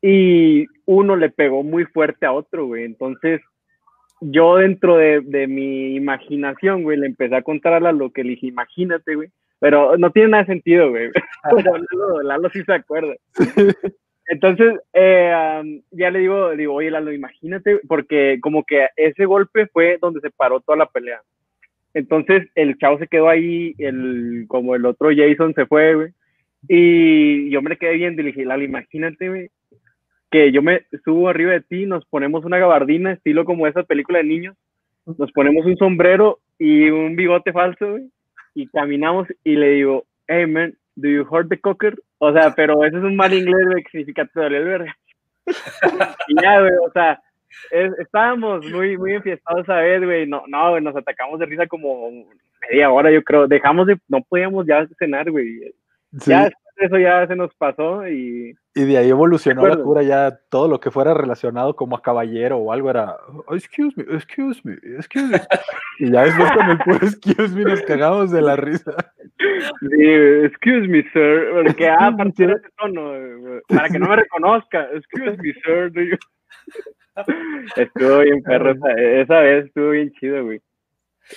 [0.00, 3.40] y uno le pegó muy fuerte a otro, güey, entonces
[4.20, 8.30] yo dentro de, de mi imaginación, güey, le empecé a contar a lo que le
[8.30, 11.10] dije, imagínate, güey, pero no tiene nada de sentido, güey,
[11.64, 13.14] Lalo, Lalo sí se acuerda.
[14.26, 19.98] Entonces, eh, ya le digo, digo, oye, Lalo, imagínate, porque como que ese golpe fue
[20.00, 21.20] donde se paró toda la pelea.
[21.94, 26.12] Entonces, el chavo se quedó ahí, el, como el otro Jason se fue.
[26.68, 29.50] Y yo me quedé viendo y le dije, Lalo, imagínate,
[30.30, 34.18] que yo me subo arriba de ti, nos ponemos una gabardina, estilo como esa película
[34.18, 34.56] de niños,
[35.04, 37.98] nos ponemos un sombrero y un bigote falso,
[38.54, 41.98] y caminamos y le digo, hey, man, do you hurt the cocker?
[42.24, 44.96] O sea, pero eso es un mal inglés, güey, que significa te el verga.
[46.28, 47.20] y ya, güey, o sea,
[47.98, 50.24] estábamos muy, muy enfiestados a ver, güey.
[50.28, 52.10] No, no, güey, nos atacamos de risa como
[52.70, 53.48] media hora, yo creo.
[53.48, 55.74] Dejamos de, no podíamos ya cenar, güey.
[56.12, 58.54] Ya eso ya se nos pasó y...
[58.74, 62.56] Y de ahí evolucionó la cura ya todo lo que fuera relacionado como a caballero
[62.56, 65.40] o algo era, oh, excuse me, excuse me, excuse me.
[65.98, 68.94] y ya después con el puro excuse me nos cagamos de la risa.
[69.80, 70.04] Sí,
[70.44, 73.12] excuse me, sir, porque ah, a partir de ese tono,
[73.68, 76.18] para que no me reconozca, excuse me, sir.
[77.76, 80.62] Estuvo bien perro, esa, vez estuvo bien chido, güey.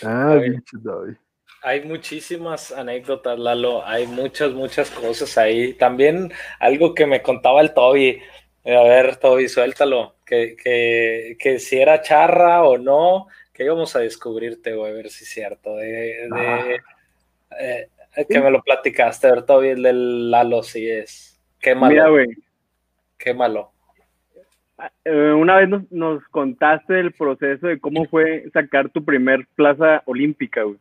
[0.04, 1.18] Ah, bien chido, güey
[1.66, 3.84] hay muchísimas anécdotas, Lalo.
[3.88, 5.74] Hay muchas, muchas cosas ahí.
[5.74, 8.22] También algo que me contaba el Toby.
[8.66, 10.16] A ver, Toby, suéltalo.
[10.24, 15.10] Que, que, que si era charra o no, que íbamos a descubrirte, güey, a ver
[15.10, 15.76] si es cierto.
[15.78, 17.58] De, de ah.
[17.60, 17.90] eh,
[18.30, 21.42] que me lo platicaste, a ver, Toby, el del Lalo, si es.
[21.60, 21.94] Qué malo.
[21.94, 22.28] Mira, güey.
[23.18, 23.72] Qué malo.
[25.04, 30.04] Eh, una vez nos, nos contaste el proceso de cómo fue sacar tu primer plaza
[30.06, 30.78] olímpica, güey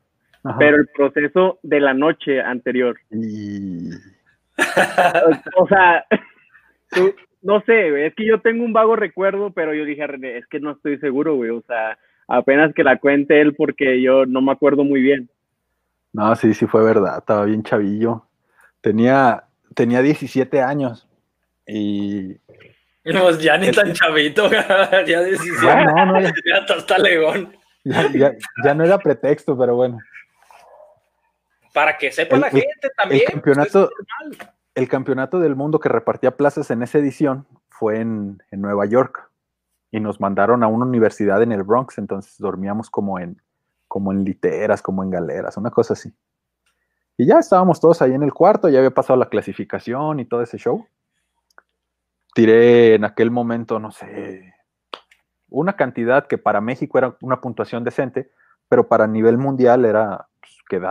[0.59, 2.99] pero el proceso de la noche anterior.
[5.57, 6.05] o sea,
[7.43, 10.61] no sé, es que yo tengo un vago recuerdo, pero yo dije, René, es que
[10.61, 14.53] no estoy seguro, güey, o sea, apenas que la cuente él porque yo no me
[14.53, 15.31] acuerdo muy bien.
[16.13, 18.27] No, sí, sí fue verdad, estaba bien chavillo.
[18.81, 21.09] Tenía, tenía 17 años
[21.67, 22.37] y...
[23.07, 24.51] No, ya ni tan chavito,
[25.07, 27.53] ya 17, no, no, ya, ya está legón.
[27.85, 29.99] ya no era pretexto, pero bueno
[31.75, 33.23] para que sepa la gente también.
[33.27, 33.91] El campeonato,
[34.77, 39.29] el campeonato del mundo que repartía plazas en esa edición fue en, Nueva York
[39.91, 43.43] y nos mandaron a una universidad en el Bronx, entonces dormíamos como en,
[43.89, 46.15] como en literas, como en galeras, una cosa así.
[47.17, 50.43] Y ya estábamos todos ahí en el cuarto, ya había pasado la clasificación y todo
[50.43, 50.87] ese show.
[52.35, 54.55] Tiré en aquel momento, no sé,
[55.49, 58.31] una cantidad que para México era una puntuación decente,
[58.69, 60.29] pero para nivel mundial era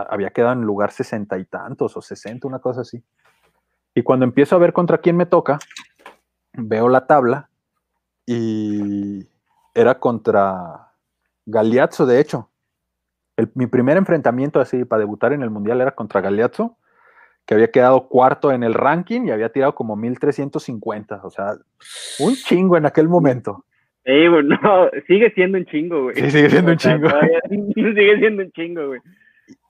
[0.08, 3.02] había quedado en lugar sesenta y tantos o sesenta, una cosa así.
[3.94, 5.58] Y cuando empiezo a ver contra quién me toca,
[6.52, 7.48] veo la tabla
[8.26, 9.26] y
[9.74, 10.92] era contra
[11.46, 12.50] Galeazzo, de hecho.
[13.54, 16.76] mi primer enfrentamiento así para debutar en el Mundial era contra Galeazzo,
[17.46, 21.54] que había quedado cuarto en el ranking y había tirado como 1350, o sea,
[22.20, 23.64] un chingo en aquel momento.
[24.04, 24.58] Sí, bueno,
[25.06, 26.16] sigue siendo un chingo, güey.
[26.16, 27.08] Sí, sigue siendo un chingo.
[27.48, 29.00] sigue siendo un chingo, güey.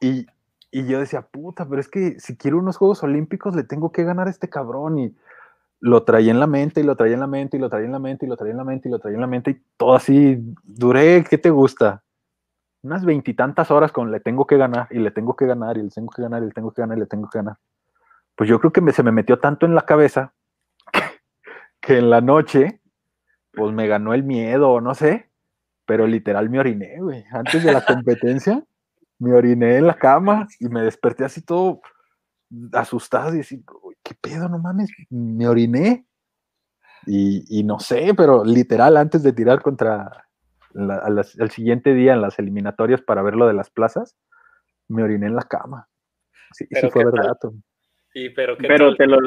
[0.00, 0.26] Y,
[0.72, 4.26] yo decía, puta, pero es que si quiero unos Juegos Olímpicos le tengo que ganar
[4.26, 4.98] a este cabrón.
[4.98, 5.14] Y
[5.80, 7.92] lo traía en la mente, y lo traía en la mente, y lo traía en
[7.92, 9.62] la mente, y lo traía en la mente, y lo traía en la mente, y
[9.76, 12.02] todo así, duré, ¿qué te gusta?
[12.82, 15.90] Unas veintitantas horas con le tengo que ganar, y le tengo que ganar, y le
[15.90, 17.58] tengo que ganar, y le tengo que ganar, y le tengo que ganar.
[18.34, 20.32] Pues yo creo que se me metió tanto en la cabeza
[21.80, 22.80] que en la noche,
[23.52, 25.28] pues me ganó el miedo, no sé,
[25.84, 28.64] pero literal me oriné, güey, antes de la competencia
[29.18, 31.80] me oriné en la cama y me desperté así todo
[32.72, 33.58] asustado y decía,
[34.02, 34.48] ¿qué pedo?
[34.48, 36.06] No mames, me oriné.
[37.06, 40.26] Y, no sé, pero literal, antes de tirar contra
[40.74, 44.16] el siguiente día en las eliminatorias para ver lo de las plazas,
[44.88, 45.88] me oriné en la cama.
[46.52, 47.36] Sí, sí fue verdad.
[48.12, 49.18] Sí, pero, ¿qué pero te lo...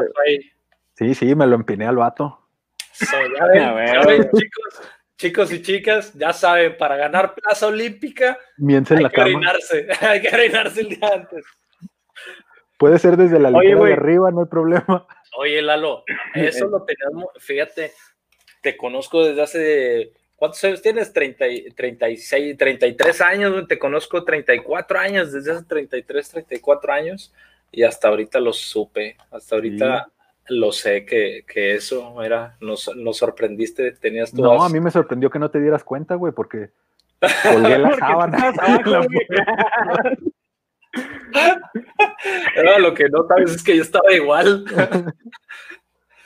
[0.93, 2.50] Sí, sí, me lo empiné al vato.
[4.34, 4.82] chicos,
[5.17, 10.34] chicos y chicas, ya saben, para ganar plaza olímpica hay la que orinarse, hay que
[10.34, 11.45] orinarse el día antes.
[12.77, 15.08] Puede ser desde la línea de arriba, no hay problema.
[15.36, 16.03] Oye, Lalo,
[16.36, 17.91] eso lo tenemos, fíjate,
[18.62, 21.12] te conozco desde hace, ¿cuántos años tienes?
[21.12, 27.34] 30, 36, 33 años, te conozco 34 años, desde hace 33, 34 años,
[27.71, 30.12] y hasta ahorita lo supe, hasta ahorita
[30.49, 34.41] lo sé que, eso era, nos, nos, sorprendiste, tenías tú.
[34.41, 36.69] No, a mí me sorprendió que no te dieras cuenta, güey, porque
[37.43, 38.53] colgué la sábana.
[42.63, 44.65] no, lo que no sabes es que yo estaba igual.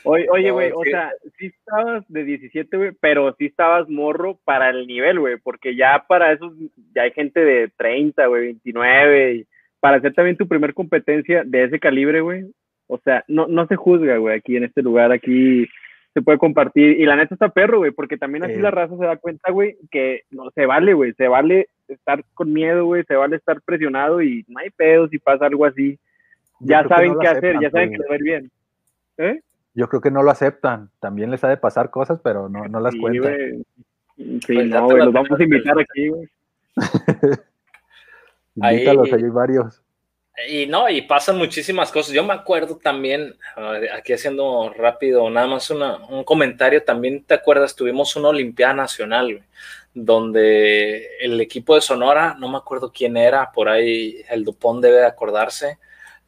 [0.03, 4.69] Oye, oye, güey, o sea, sí estabas de 17, güey, pero sí estabas morro para
[4.69, 6.51] el nivel, güey, porque ya para eso
[6.95, 9.47] ya hay gente de 30, güey, 29, y
[9.79, 12.45] para hacer también tu primer competencia de ese calibre, güey,
[12.91, 15.65] o sea, no, no se juzga, güey, aquí en este lugar, aquí
[16.13, 16.99] se puede compartir.
[16.99, 19.77] Y la neta está perro, güey, porque también así la raza se da cuenta, güey,
[19.89, 24.21] que no se vale, güey, se vale estar con miedo, güey, se vale estar presionado
[24.21, 25.97] y no hay pedo si pasa algo así.
[26.59, 28.51] ya saben qué hacer, ya saben que ver bien.
[29.19, 29.39] ¿Eh?
[29.73, 30.89] Yo creo que no lo aceptan.
[30.99, 33.63] También les ha de pasar cosas, pero no, no las sí, cuentan.
[34.17, 36.29] Sí, pues no, güey, los vamos a invitar aquí, güey.
[38.55, 39.80] Invítalos, ahí hay varios.
[40.47, 42.13] Y no, y pasan muchísimas cosas.
[42.13, 43.35] Yo me acuerdo también,
[43.93, 49.45] aquí haciendo rápido, nada más un comentario, también te acuerdas, tuvimos una Olimpiada Nacional,
[49.93, 54.97] donde el equipo de Sonora, no me acuerdo quién era, por ahí el Dupont debe
[54.97, 55.79] de acordarse,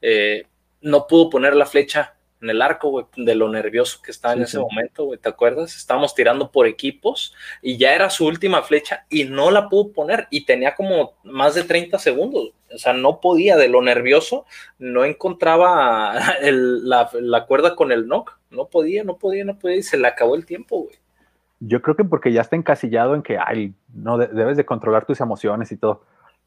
[0.01, 0.45] eh,
[0.81, 2.13] no pudo poner la flecha
[2.43, 5.77] en el arco, güey, de lo nervioso que estaba en ese momento, güey, ¿te acuerdas?
[5.77, 10.27] Estábamos tirando por equipos y ya era su última flecha y no la pudo poner
[10.29, 14.45] y tenía como más de 30 segundos, o sea, no podía, de lo nervioso,
[14.77, 19.97] no encontraba la, cuerda con el knock, no podía, no podía, no podía y se
[19.97, 20.95] le acabó el tiempo, güey.
[21.61, 25.21] Yo creo que porque ya está encasillado en que, ay, no, debes de controlar tus
[25.21, 26.03] emociones y todo,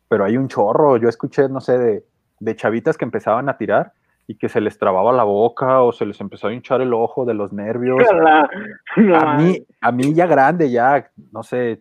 [0.09, 2.05] pero hay un chorro, yo escuché, no sé, de,
[2.39, 3.95] de chavitas que empezaban a tirar
[4.27, 7.25] y que se les trababa la boca o se les empezó a hinchar el ojo
[7.25, 8.01] de los nervios.
[9.15, 11.81] a, mí, a mí ya grande, ya, no sé,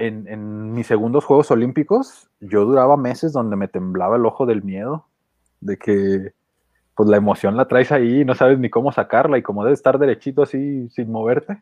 [0.00, 5.06] en, mis segundos Juegos Olímpicos, yo duraba meses donde me temblaba el ojo del miedo,
[5.60, 6.32] de que
[6.94, 9.74] pues la emoción la traes ahí y no sabes ni cómo sacarla y como debe
[9.74, 11.58] estar derechito así sin moverte,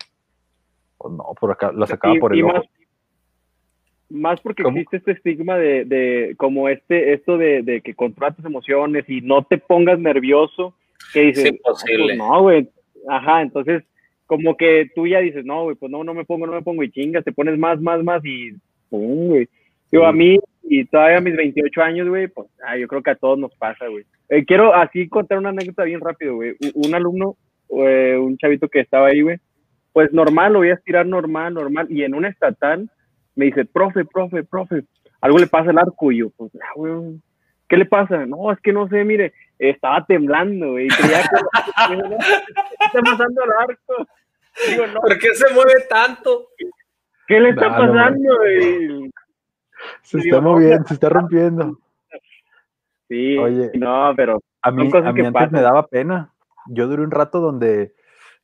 [0.99, 2.67] pues no, por acá la sacaba por el ojo más
[4.43, 9.05] porque existe este estigma de, de como este, esto de, de, que controlas tus emociones
[9.09, 10.75] y no te pongas nervioso,
[11.13, 12.07] que dices, es imposible.
[12.07, 12.69] Pues no, güey,
[13.09, 13.85] ajá, entonces
[14.27, 16.83] como que tú ya dices, no, güey, pues no, no me pongo, no me pongo
[16.83, 18.53] y chingas, te pones más, más, más y
[18.91, 19.49] pum, güey.
[19.91, 23.11] Digo, a mí, y todavía a mis 28 años, güey, pues ah, yo creo que
[23.11, 24.05] a todos nos pasa, güey.
[24.29, 26.57] Eh, quiero así contar una anécdota bien rápido, güey.
[26.75, 27.37] Un, alumno,
[27.71, 29.39] eh, un chavito que estaba ahí, güey,
[29.95, 32.91] pues normal, lo voy a estirar normal, normal, y en un estatal,
[33.39, 34.85] me dice, profe, profe, profe,
[35.21, 36.11] algo le pasa al arco.
[36.11, 36.75] Y yo, pues, ah,
[37.69, 38.27] ¿qué le pasa?
[38.27, 40.89] No, es que no sé, mire, estaba temblando, güey.
[40.89, 44.09] Creía que está pasando al arco.
[44.69, 45.01] Digo, no.
[45.01, 46.49] ¿Por qué se mueve tanto?
[47.29, 49.11] ¿Qué le está pasando, güey?
[50.03, 51.79] Se está moviendo, se está rompiendo.
[53.09, 56.33] Sí, Oye, no, pero a mí, a mí antes me daba pena.
[56.67, 57.95] Yo duré un rato donde,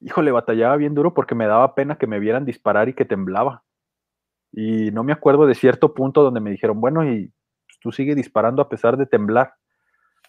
[0.01, 3.65] híjole, batallaba bien duro porque me daba pena que me vieran disparar y que temblaba.
[4.57, 7.33] Y no me acuerdo de cierto punto donde me dijeron, bueno, y
[7.81, 9.55] tú sigue disparando a pesar de temblar.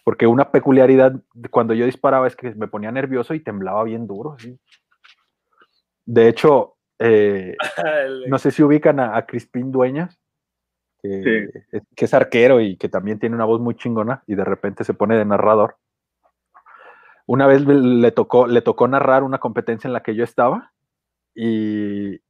[0.02, 1.14] Porque una peculiaridad
[1.50, 4.36] cuando yo disparaba es que me ponía nervioso y temblaba bien duro.
[6.04, 7.56] De hecho, eh,
[8.28, 10.18] no sé si ubican a, Crispín Dueñas,
[11.02, 11.48] que,
[11.96, 15.16] es, arquero y que también tiene una voz muy chingona y de repente se pone
[15.16, 15.76] de narrador.
[17.26, 20.72] Una vez le tocó, le tocó narrar una competencia en la que yo estaba
[21.34, 22.20] y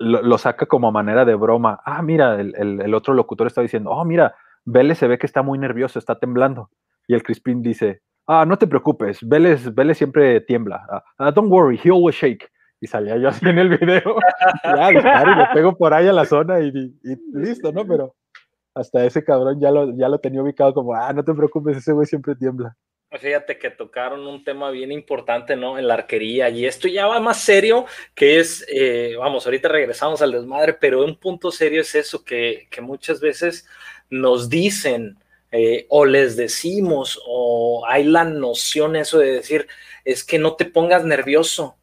[0.00, 1.80] lo, saca como manera de broma.
[1.84, 4.34] Ah, mira, el, otro locutor está diciendo, oh, mira,
[4.64, 6.70] Vélez se ve que está muy nervioso, está temblando.
[7.06, 10.86] Y el Crispin dice, ah, no te preocupes, Vélez, Vélez siempre tiembla.
[10.90, 12.50] Ah, ah, don't worry, he always shake.
[12.80, 14.16] Y salía yo así en el video.
[14.64, 16.72] ya, y lo pego por ahí a la zona y,
[17.34, 17.86] listo, ¿no?
[17.86, 18.14] Pero
[18.74, 21.92] hasta ese cabrón ya lo, ya lo tenía ubicado como, ah, no te preocupes, ese
[21.92, 22.74] güey siempre tiembla.
[23.18, 25.76] Fíjate que tocaron un tema bien importante, ¿no?
[25.78, 26.48] En la arquería.
[26.48, 31.04] Y esto ya va más serio, que es, eh, vamos, ahorita regresamos al desmadre, pero
[31.04, 33.66] un punto serio es eso, que, muchas veces
[34.10, 35.18] nos dicen
[35.50, 39.66] eh, o les decimos o hay la noción eso de decir,
[40.04, 41.76] es que no te pongas nervioso,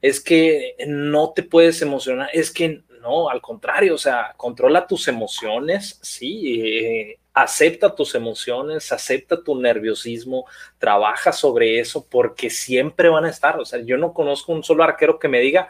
[0.00, 5.08] es que no te puedes emocionar, es que no, al contrario, o sea, controla tus
[5.08, 10.46] emociones, sí, eh, acepta tus emociones, acepta tu nerviosismo,
[10.78, 13.58] trabaja sobre eso porque siempre van a estar.
[13.58, 15.68] O sea, yo no conozco un solo arquero que me diga,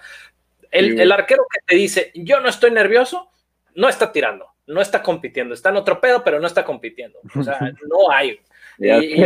[0.70, 3.30] el, arquero que te dice, yo no estoy nervioso,
[3.74, 7.18] no está tirando, no está compitiendo, está en otro pedo, pero no está compitiendo.
[7.36, 7.58] O sea,
[7.88, 8.40] no hay.
[8.80, 9.24] Y,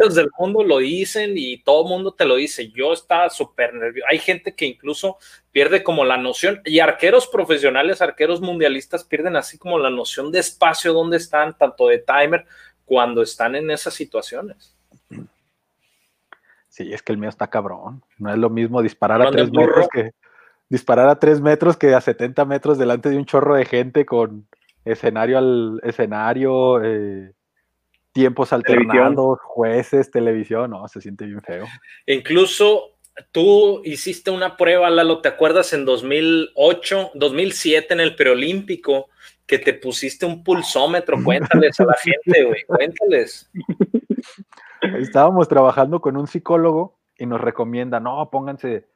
[0.00, 2.70] los del mundo lo dicen y todo el mundo te lo dice.
[2.70, 4.06] Yo estaba súper nervioso.
[4.10, 5.16] Hay gente que incluso
[5.52, 10.40] pierde como la noción, y arqueros profesionales, arqueros mundialistas pierden así como la noción de
[10.40, 12.46] espacio donde están, tanto de timer,
[12.84, 14.74] cuando están en esas situaciones.
[16.68, 18.02] Sí, es que el mío está cabrón.
[18.18, 20.10] No es lo mismo disparar a tres metros que
[20.68, 24.46] disparar a tres metros que a 70 metros delante de un chorro de gente con
[24.84, 26.82] escenario al escenario.
[26.84, 27.32] Eh,
[28.18, 31.66] tiempos alternados, jueces, televisión, no, se siente bien feo.
[32.04, 32.96] Incluso
[33.30, 39.08] tú hiciste una prueba, Lalo, ¿te acuerdas en 2008, 2007 en el preolímpico
[39.46, 41.16] que te pusiste un pulsómetro?
[41.24, 43.48] Cuéntales a la gente, güey, cuéntales.
[44.98, 48.88] Estábamos trabajando con un psicólogo y nos recomienda, no, pónganse,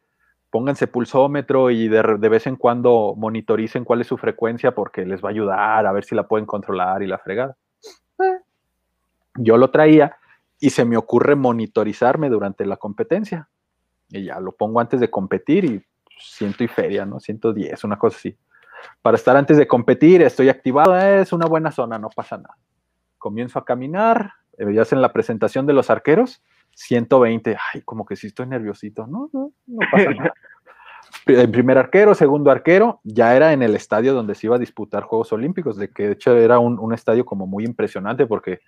[0.50, 5.22] pónganse pulsómetro y de, de, vez en cuando monitoricen cuál es su frecuencia porque les
[5.22, 7.56] va a ayudar a ver si la pueden controlar y la fregada.
[9.34, 10.16] Yo lo traía
[10.60, 13.48] y se me ocurre monitorizarme durante la competencia.
[14.08, 15.84] Y ya lo pongo antes de competir y
[16.18, 17.18] ciento y feria, ¿no?
[17.18, 18.36] 110, una cosa así.
[19.00, 22.56] Para estar antes de competir, estoy activado, es una buena zona, no pasa nada.
[23.18, 26.42] Comienzo a caminar, eh, ya en la presentación de los arqueros,
[26.74, 30.34] 120, ay, como que sí estoy nerviosito, no, no, no pasa nada.
[31.26, 35.02] El primer arquero, segundo arquero, ya era en el estadio donde se iba a disputar
[35.02, 38.60] Juegos Olímpicos, de que de hecho era un, un estadio como muy impresionante porque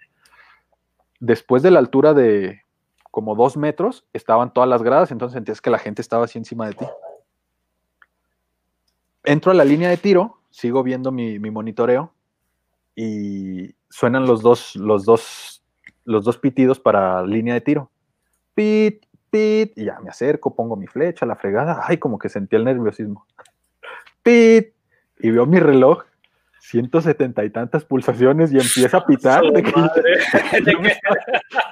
[1.24, 2.62] después de la altura de
[3.10, 6.66] como dos metros estaban todas las gradas, entonces sentías que la gente estaba así encima
[6.66, 6.84] de ti.
[9.24, 12.12] Entro a la línea de tiro, sigo viendo mi, monitoreo
[12.94, 15.62] y suenan los dos, los dos,
[16.04, 17.90] los dos pitidos para línea de tiro.
[18.54, 22.56] Pit, pit, y ya me acerco, pongo mi flecha, la fregada, ay, como que sentí
[22.56, 23.26] el nerviosismo.
[24.22, 24.74] Pit,
[25.20, 26.04] y veo mi reloj
[26.70, 29.42] 170 y tantas pulsaciones y empieza a pitar.
[29.44, 30.02] de que, madre.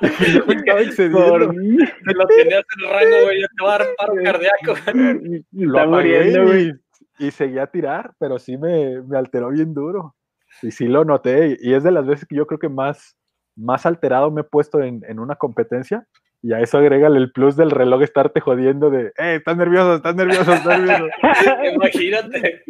[0.46, 1.38] me estaba excediendo.
[1.38, 5.44] Te lo tenías en rango, güey, te va a dar paro cardíaco.
[5.52, 6.72] Y, lo muriendo, güey.
[7.18, 10.14] Y, seguía a tirar, pero sí me, me, alteró bien duro.
[10.60, 11.56] Y sí lo noté.
[11.60, 13.16] Y es de las veces que yo creo que más,
[13.56, 16.06] más alterado me he puesto en, en una competencia
[16.42, 20.16] y a eso agrégale el plus del reloj estarte jodiendo de, eh, estás nervioso, estás
[20.16, 21.14] nervioso, estás nervioso.
[21.74, 22.64] Imagínate,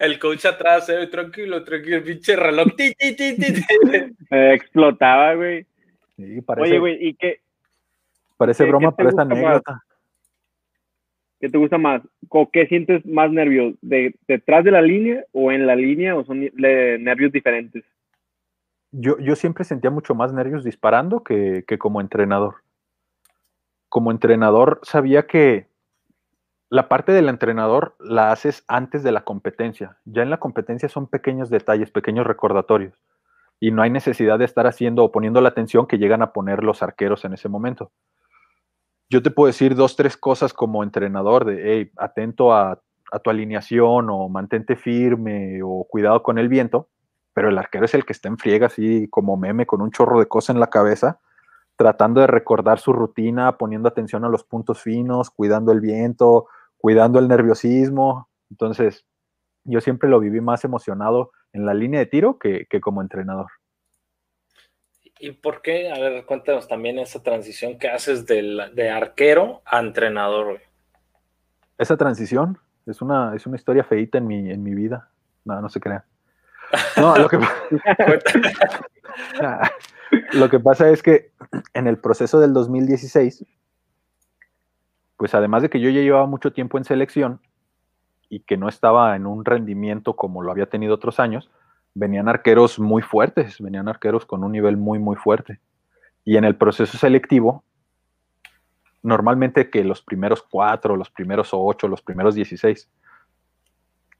[0.00, 3.64] el coach atrás, eh, tranquilo, tranquilo, el pinche reloj, ti, ti, ti, ti.
[4.30, 5.66] explotaba, güey.
[6.16, 7.40] Sí, parece, Oye, güey, ¿y qué?
[8.38, 9.82] Parece broma, pero es anécdota.
[11.40, 12.00] ¿Qué te gusta más?
[12.30, 13.74] ¿O qué sientes más nervios?
[13.82, 17.84] ¿De, ¿Detrás de la línea o en la línea o son nervios diferentes?
[18.92, 22.63] Yo, yo siempre sentía mucho más nervios disparando que, que como entrenador
[23.88, 25.68] como entrenador sabía que
[26.70, 29.98] la parte del entrenador la haces antes de la competencia.
[30.04, 32.94] Ya en la competencia son pequeños detalles, pequeños recordatorios.
[33.60, 36.64] Y no hay necesidad de estar haciendo o poniendo la atención que llegan a poner
[36.64, 37.92] los arqueros en ese momento.
[39.08, 42.80] Yo te puedo decir dos, tres cosas como entrenador de, hey, atento a,
[43.12, 46.88] a tu alineación o mantente firme o cuidado con el viento,
[47.32, 50.18] pero el arquero es el que está en friega así como meme con un chorro
[50.18, 51.20] de cosas en la cabeza
[51.76, 56.46] tratando de recordar su rutina, poniendo atención a los puntos finos, cuidando el viento,
[56.76, 58.28] cuidando el nerviosismo.
[58.50, 59.04] Entonces,
[59.64, 63.46] yo siempre lo viví más emocionado en la línea de tiro que, como entrenador.
[65.18, 65.90] ¿Y por qué?
[65.90, 70.60] A ver, cuéntanos también esa transición que haces de, arquero a entrenador.
[71.78, 75.08] Esa transición es una, es una historia feita en mi, en mi vida.
[75.44, 76.04] No, no se crean.
[76.96, 77.38] No, lo que,
[80.32, 81.32] lo que pasa es que
[81.74, 83.44] en el proceso del 2016,
[85.16, 87.40] pues además de que yo ya llevaba mucho tiempo en selección
[88.28, 91.50] y que no estaba en un rendimiento como lo había tenido otros años,
[91.94, 95.60] venían arqueros muy fuertes, venían arqueros con un nivel muy, muy fuerte.
[96.24, 97.64] Y en el proceso selectivo,
[99.02, 102.90] normalmente que los primeros cuatro, los primeros ocho, los primeros dieciséis,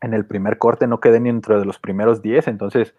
[0.01, 2.95] en el primer corte no quedé ni entre de los primeros diez, entonces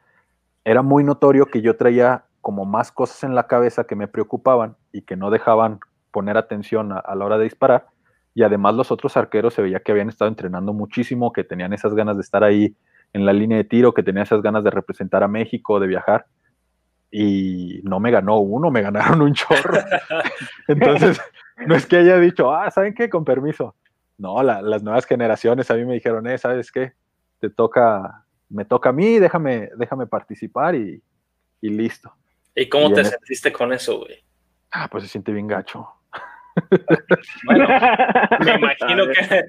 [0.63, 4.75] era muy notorio que yo traía como más cosas en la cabeza que me preocupaban
[4.91, 5.79] y que no dejaban
[6.11, 7.87] poner atención a, la hora de disparar.
[8.35, 11.95] Y además los otros arqueros se veía que habían estado entrenando muchísimo, que tenían esas
[11.95, 12.75] ganas de estar ahí
[13.13, 16.27] en la línea de tiro, que tenían esas ganas de representar a México, de viajar.
[17.09, 19.79] Y no me ganó uno, me ganaron un chorro.
[20.67, 21.19] Entonces,
[21.65, 23.09] no es que haya dicho, ah, ¿saben qué?
[23.09, 23.73] Con permiso.
[24.19, 26.93] No, las nuevas generaciones a mí me dijeron, eh, ¿sabes qué?
[27.39, 31.01] Te toca, me toca a mí, déjame, déjame participar y,
[31.59, 32.13] y listo.
[32.55, 34.23] ¿Y cómo te sentiste con eso, güey?
[34.71, 35.87] Ah, pues se siente bien gacho.
[37.45, 37.67] Bueno,
[38.39, 39.45] me imagino que,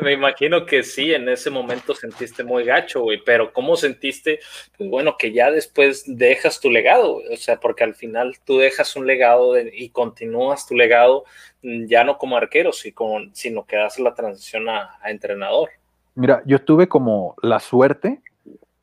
[0.00, 4.40] me imagino que sí, en ese momento sentiste muy gacho, güey, pero ¿cómo sentiste?
[4.76, 8.96] Pues bueno, que ya después dejas tu legado, o sea, porque al final tú dejas
[8.96, 11.24] un legado y continúas tu legado
[11.62, 15.70] mm, ya no como arquero, sino que das la transición a entrenador.
[16.14, 18.22] Mira, yo tuve como la suerte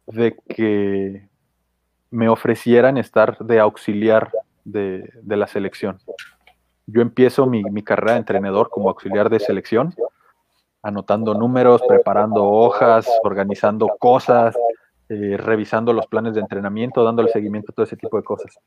[0.06, 1.28] de que
[2.16, 4.32] me ofrecieran estar de auxiliar
[4.64, 6.00] de, la selección.
[6.88, 9.94] Yo empiezo mi, carrera de entrenador como auxiliar de selección,
[10.82, 14.56] anotando números, preparando hojas, organizando cosas,
[15.10, 18.58] eh, revisando los planes de entrenamiento, dándole seguimiento a todo ese tipo de cosas.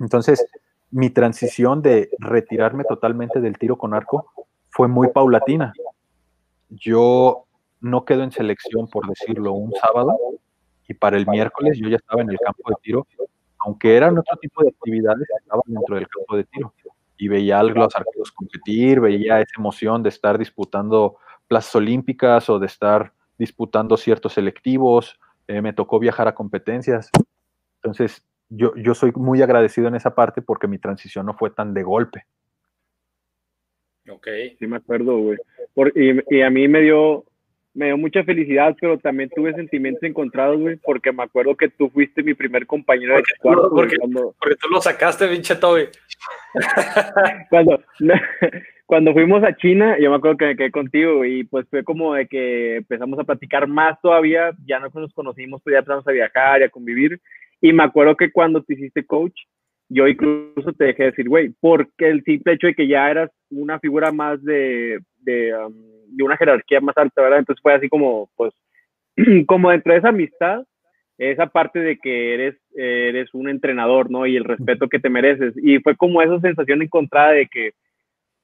[0.00, 0.44] Entonces,
[0.90, 4.26] mi transición de retirarme totalmente del tiro con arco
[4.70, 5.72] fue muy paulatina.
[6.68, 7.44] Yo
[7.80, 10.16] no quedo en selección, por decirlo, un sábado,
[10.90, 13.06] y para el miércoles yo ya estaba en el campo de tiro,
[13.60, 16.74] aunque eran otro tipo de actividades, estaba dentro del campo de tiro
[17.16, 21.16] y veía a los arqueros competir, veía esa emoción de estar disputando
[21.46, 27.08] plazas olímpicas o de estar disputando ciertos selectivos, eh, me tocó viajar a competencias.
[27.76, 31.72] Entonces, yo, yo soy muy agradecido en esa parte porque mi transición no fue tan
[31.72, 32.24] de golpe.
[34.08, 34.26] Ok.
[34.58, 35.38] Sí, me acuerdo, güey.
[35.94, 37.26] Y, y, a mí me dio,
[37.74, 41.88] me dio mucha felicidad, pero también tuve sentimientos encontrados, güey, porque me acuerdo que tú
[41.90, 43.70] fuiste mi primer compañero de cuarto.
[43.70, 45.84] Porque, porque, tú lo sacaste, pinche Toby.
[47.50, 47.80] cuando,
[48.86, 52.14] cuando fuimos a China, yo me acuerdo que me quedé contigo, y pues fue como
[52.14, 56.12] de que empezamos a platicar más todavía, ya no nos conocimos, pues ya empezamos a
[56.12, 57.20] viajar y a convivir,
[57.60, 59.38] y me acuerdo que cuando te hiciste coach,
[59.88, 63.78] yo incluso te dejé decir, güey, porque el simple hecho de que ya eras una
[63.80, 67.40] figura más de, de, um, de una jerarquía más alta, ¿verdad?
[67.40, 68.52] Entonces fue así como, pues,
[69.46, 70.64] como dentro de esa amistad,
[71.18, 74.26] esa parte de que eres, eres un entrenador, ¿no?
[74.26, 75.54] Y el respeto que te mereces.
[75.62, 77.72] Y fue como esa sensación encontrada de que,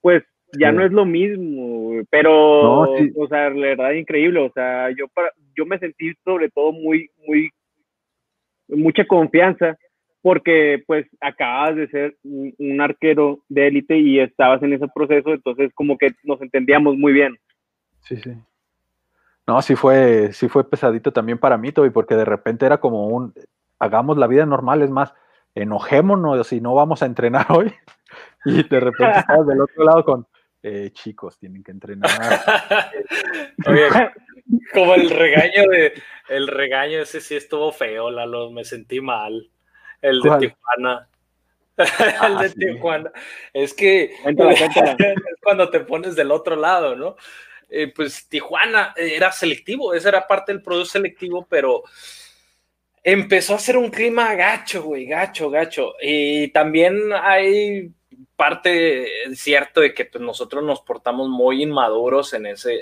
[0.01, 0.23] pues,
[0.59, 4.41] ya no es lo mismo, pero, o sea, la verdad, increíble.
[4.41, 7.51] O sea, yo, para, yo me sentí sobre todo muy, muy,
[8.69, 9.77] mucha confianza
[10.27, 15.71] porque pues acabas de ser un, arquero de élite y estabas en ese proceso, entonces
[15.73, 17.37] como que nos entendíamos muy bien.
[18.07, 18.33] Sí, sí.
[19.47, 23.07] No, sí fue, sí fue pesadito también para mí, Toby, porque de repente era como
[23.09, 23.33] un,
[23.79, 25.15] hagamos la vida normal, es más,
[25.55, 27.73] enojémonos si no vamos a entrenar hoy.
[28.45, 30.27] Y de repente estabas del otro lado con,
[30.63, 32.11] eh, chicos, tienen que entrenar.
[33.67, 33.89] Oye,
[34.73, 35.95] como el regaño de,
[36.29, 39.51] el regaño ese sí estuvo feo, Lalo, me sentí mal.
[40.03, 41.09] El de Tijuana.
[42.27, 43.13] el de ah, Tijuana.
[43.53, 44.37] Es que es
[45.43, 47.17] cuando te pones del otro lado, ¿no?
[47.69, 51.83] Eh, pues Tijuana era selectivo, esa era parte del producto selectivo, pero
[53.03, 55.95] empezó a ser un clima gacho, güey, gacho, gacho.
[56.01, 57.93] Y también hay
[58.37, 62.75] parte cierto de que pues, nosotros nos portamos muy inmaduros en ese,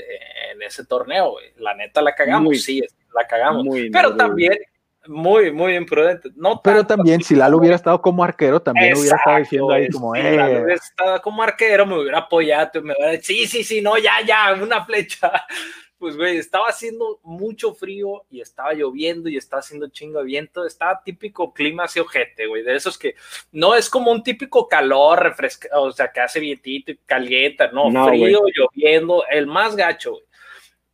[0.53, 1.53] en ese torneo, güey.
[1.57, 2.83] La neta la cagamos, sí,
[3.15, 3.67] la cagamos.
[3.93, 4.59] pero también
[5.07, 6.31] muy, muy imprudente.
[6.37, 10.15] No pero también, si Lalo hubiera estado como arquero, también hubiera estado diciendo ahí como,
[10.15, 10.35] eh.
[10.35, 14.21] hubiera estado como arquero, me hubiera apoyado, me hubiera dicho, sí, sí, sí, no, ya,
[14.27, 15.33] ya, una flecha.
[15.97, 20.67] Pues, güey, estaba haciendo mucho frío y estaba lloviendo y estaba haciendo chingo de viento.
[20.67, 23.15] Estaba típico clima así ojete, güey, de esos que
[23.53, 27.91] no es como un típico calor, refresca, o sea, que hace vientito y calienta, no,
[28.07, 30.25] frío, lloviendo, el más gacho, güey.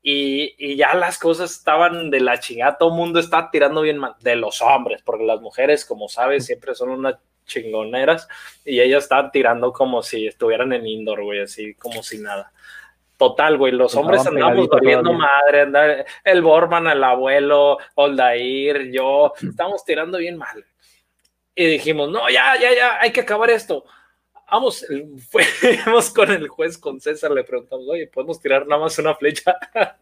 [0.03, 4.37] Y, ya las cosas estaban de la chingada, todo el mundo está tirando bien de
[4.37, 8.29] los hombres, porque las mujeres, como sabes, siempre son unas chingoneras
[8.65, 12.53] y ellas estaban tirando como si estuvieran en indoor, güey, así como si nada.
[13.19, 20.17] Total, güey, los hombres andamos viendo madre, el Borman, el abuelo, Oldair, yo, estamos tirando
[20.17, 20.65] bien mal.
[21.55, 23.85] Y dijimos, no, ya, ya, ya, hay que acabar esto.
[24.51, 24.85] Vamos,
[25.29, 29.57] fuimos con el juez, con César, le preguntamos, oye, ¿podemos tirar nada más una flecha?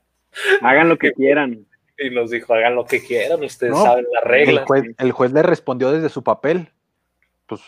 [0.62, 1.66] Hagan lo que quieran.
[2.00, 4.64] Y nos dijo, hagan lo que quieran, ustedes saben las reglas.
[4.98, 6.68] El juez, le respondió desde su papel,
[7.46, 7.60] pues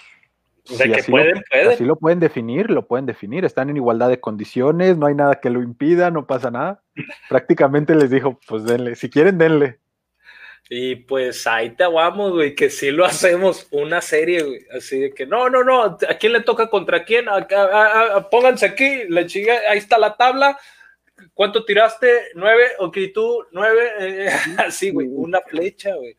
[0.68, 1.68] de que pueden, lo, pueden.
[1.68, 3.44] Así lo pueden definir, lo pueden definir.
[3.44, 6.80] Están en igualdad de condiciones, no hay nada que lo impida, no pasa nada.
[7.28, 9.80] Prácticamente les dijo, pues denle, si quieren, denle.
[10.72, 14.60] Y pues ahí te aguamos, güey, que sí lo hacemos una serie, güey.
[14.72, 17.26] Así de que no, no, no, ¿a quién le toca contra quién?
[18.30, 20.56] pónganse aquí, la chica, ahí está la tabla.
[21.34, 22.28] ¿Cuánto tiraste?
[22.36, 26.16] Nueve, ok, tú, nueve, eh, así, güey, una flecha, güey.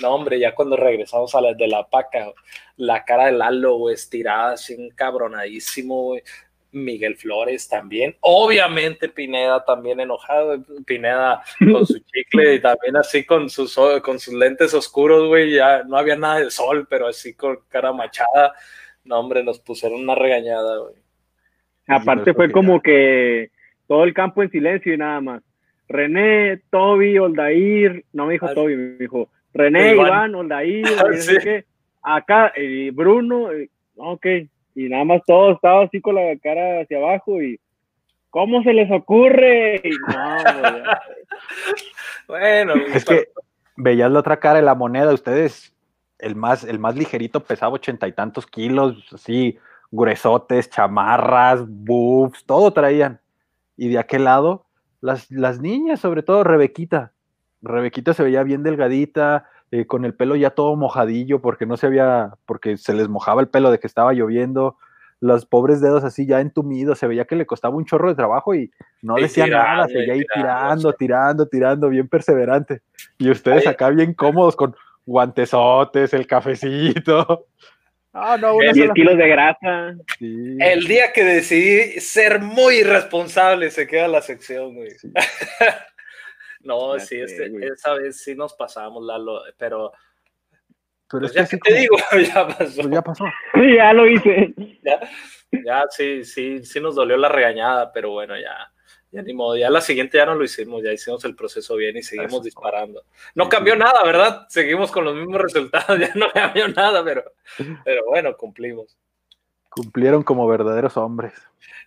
[0.00, 2.32] No, hombre, ya cuando regresamos a la de la paca,
[2.78, 6.22] la cara de Lalo, güey, estirada, así, encabronadísimo, güey.
[6.72, 13.50] Miguel Flores también, obviamente Pineda también enojado, Pineda con su chicle y también así con
[13.50, 17.58] sus, con sus lentes oscuros, güey, ya no había nada de sol, pero así con
[17.68, 18.52] cara machada,
[19.04, 20.94] no hombre, nos pusieron una regañada, güey.
[21.86, 23.50] Aparte fue como que
[23.88, 25.42] todo el campo en silencio y nada más.
[25.88, 30.84] René, Toby, Oldair, no me dijo ah, Toby, me dijo René, Iván, Oldair,
[32.02, 33.48] acá, y Bruno,
[33.96, 34.26] ok,
[34.74, 37.58] y nada más todo estaba así con la cara hacia abajo y
[38.30, 39.82] ¿cómo se les ocurre?
[42.28, 43.28] bueno, es que
[43.76, 45.74] veías la otra cara de la moneda, ustedes,
[46.18, 49.58] el más, el más ligerito pesaba ochenta y tantos kilos, así,
[49.90, 53.20] gruesotes, chamarras, buffs, todo traían.
[53.76, 54.66] Y de aquel lado,
[55.00, 57.12] las, las niñas, sobre todo Rebequita.
[57.62, 61.86] Rebequita se veía bien delgadita, eh, con el pelo ya todo mojadillo porque no se
[61.86, 64.76] había, porque se les mojaba el pelo de que estaba lloviendo,
[65.20, 68.54] los pobres dedos así ya entumidos, se veía que le costaba un chorro de trabajo
[68.54, 68.70] y
[69.02, 72.80] no decía nada, seguía ahí tirando, tirando, tirando, bien perseverante.
[73.18, 74.74] Y ustedes acá bien cómodos con
[75.06, 77.46] guantesotes, el cafecito.
[78.12, 79.94] Ah, no, 10 kilos de grasa.
[80.18, 84.90] El día que decidí ser muy irresponsable se queda la sección, güey.
[86.60, 89.92] No, sí, este, esa vez sí nos pasamos, Lalo, pero.
[91.10, 91.96] Pero pues ya que te digo,
[92.34, 92.82] ya pasó.
[92.82, 93.24] Pues ya pasó.
[93.76, 94.54] ya lo hice.
[94.82, 95.00] Ya,
[95.64, 98.72] ya, sí, sí, sí nos dolió la regañada, pero bueno, ya,
[99.10, 99.56] ya ni modo.
[99.56, 103.04] Ya la siguiente ya no lo hicimos, ya hicimos el proceso bien y seguimos disparando.
[103.34, 104.46] No cambió nada, ¿verdad?
[104.48, 107.24] Seguimos con los mismos resultados, ya no cambió nada, pero,
[107.84, 108.98] pero bueno, cumplimos.
[109.70, 111.32] Cumplieron como verdaderos hombres.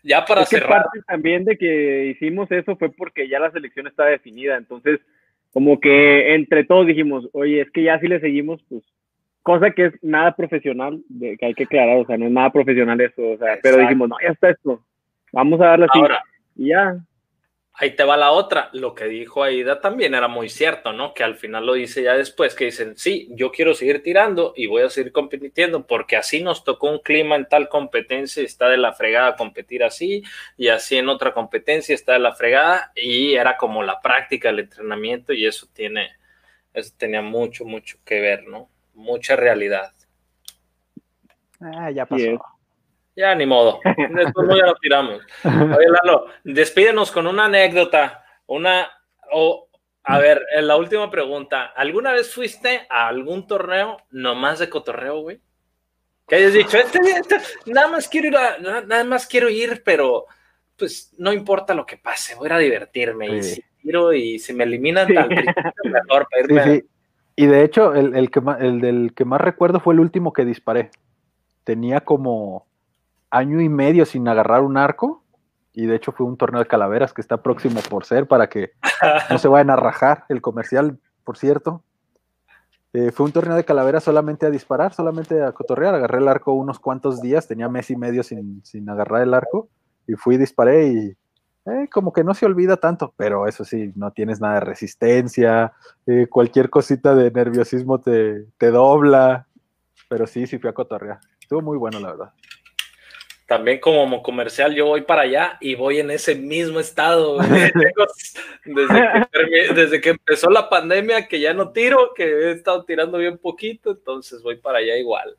[0.03, 0.84] Ya para cerrar.
[0.84, 4.57] parte también de que hicimos eso fue porque ya la selección estaba definida.
[4.57, 4.99] Entonces,
[5.53, 8.84] como que entre todos dijimos, oye, es que ya si le seguimos, pues
[9.43, 12.49] cosa que es nada profesional, de, que hay que aclarar, o sea, no es nada
[12.49, 14.81] profesional eso, o sea, pero dijimos, no, ya está esto,
[15.31, 15.99] vamos a darle así.
[15.99, 16.23] Ahora,
[16.55, 16.97] y ya.
[17.76, 18.69] Ahí te va la otra.
[18.74, 21.13] Lo que dijo Aida también era muy cierto, ¿no?
[21.15, 24.67] Que al final lo dice ya después, que dicen, sí, yo quiero seguir tirando y
[24.67, 28.69] voy a seguir compitiendo porque así nos tocó un clima en tal competencia y está
[28.69, 30.21] de la fregada competir así
[30.55, 34.59] y así en otra competencia está de la fregada y era como la práctica, el
[34.59, 36.11] entrenamiento y eso tiene,
[36.76, 38.69] eso tenía mucho, mucho que ver, ¿no?
[38.93, 39.91] Mucha realidad.
[41.59, 42.53] Ah, ya pasó.
[43.16, 43.80] Ya, ni modo.
[43.84, 45.22] Después ya lo tiramos.
[45.43, 48.26] Oye, Lalo, despídenos con una anécdota.
[48.47, 48.89] Una.
[49.32, 49.68] O,
[50.03, 51.66] a ver, en la última pregunta.
[51.76, 55.39] ¿Alguna vez fuiste a algún torneo nomás de cotorreo, güey?
[56.28, 60.26] Que hayas dicho, este, este, nada más quiero ir nada más quiero ir, pero
[60.78, 63.28] pues no importa lo que pase, voy a divertirme.
[63.28, 66.86] Y si tiro y si me eliminan, mejor para irme.
[67.36, 70.45] Y de hecho, el, el, que el del que más recuerdo fue el último que
[70.45, 70.91] disparé.
[71.64, 72.68] Tenía como
[73.34, 75.23] año y medio sin agarrar un arco
[75.73, 78.73] y de hecho fue un torneo de calaveras que está próximo por ser para que
[79.29, 81.84] no se vayan a rajar el comercial, por cierto.
[82.93, 85.95] Eh, fue un torneo de calaveras solamente a disparar, solamente a cotorrear.
[85.95, 89.67] Agarré el arco unos cuantos días, tenía mes y medio sin, agarrar el arco
[90.07, 91.17] y fui disparé y
[91.65, 95.73] eh, como que no se olvida tanto, pero eso sí, no tienes nada de resistencia,
[96.05, 99.47] eh, cualquier cosita de nerviosismo te, te dobla,
[100.07, 101.19] pero sí, sí fui a cotorrear.
[101.41, 102.34] Estuvo muy bueno, la verdad
[103.47, 107.37] también como comercial yo voy para allá y voy en ese mismo estado.
[108.65, 113.91] desde, que, empezó la pandemia que ya no tiro, que he estado tirando bien poquito,
[113.91, 115.37] entonces voy para allá igual.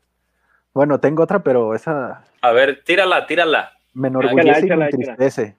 [0.73, 2.23] Bueno, tengo otra, pero esa...
[2.41, 3.71] A ver, tírala, tírala.
[3.93, 5.57] Me enorgullece y me entristece.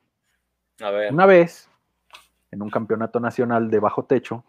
[0.81, 1.13] A ver.
[1.13, 1.69] Una vez,
[2.51, 4.45] en un campeonato nacional de bajo techo,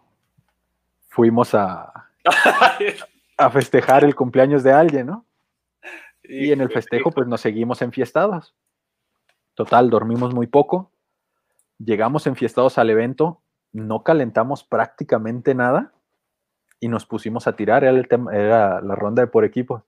[1.08, 2.10] fuimos a,
[3.38, 5.24] a festejar el cumpleaños de alguien, ¿no?
[6.28, 8.54] Y en el festejo, pues nos seguimos enfiestados.
[9.54, 10.92] Total, dormimos muy poco.
[11.78, 15.94] Llegamos enfiestados al evento, no calentamos prácticamente nada
[16.80, 17.82] y nos pusimos a tirar.
[17.82, 19.84] Era, el era la ronda de por equipo.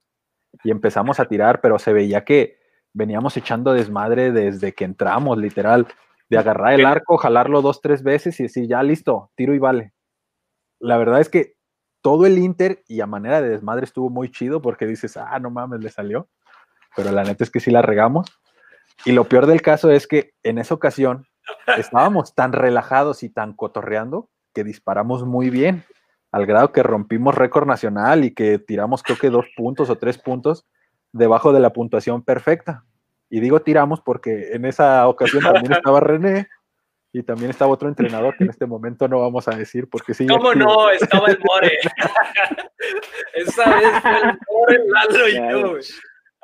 [0.64, 2.58] Y empezamos a tirar, pero se veía que
[2.92, 5.86] veníamos echando desmadre desde que entramos, literal,
[6.28, 9.92] de agarrar el arco, jalarlo dos, tres veces y decir, ya listo, tiro y vale.
[10.78, 11.54] La verdad es que
[12.02, 15.50] todo el Inter y a manera de desmadre estuvo muy chido porque dices, ah, no
[15.50, 16.28] mames, le salió.
[16.96, 18.26] Pero la neta es que sí la regamos.
[19.04, 21.26] Y lo peor del caso es que en esa ocasión
[21.76, 25.84] estábamos tan relajados y tan cotorreando que disparamos muy bien,
[26.32, 30.18] al grado que rompimos récord nacional y que tiramos creo que dos puntos o tres
[30.18, 30.66] puntos
[31.12, 32.84] debajo de la puntuación perfecta.
[33.28, 36.48] Y digo tiramos porque en esa ocasión también estaba René,
[37.12, 40.26] y también estaba otro entrenador que en este momento no vamos a decir porque sí.
[40.26, 40.90] ¿Cómo no?
[40.90, 41.78] Estaba el More.
[43.34, 45.76] Esa vez fue el More, Lalo y yo.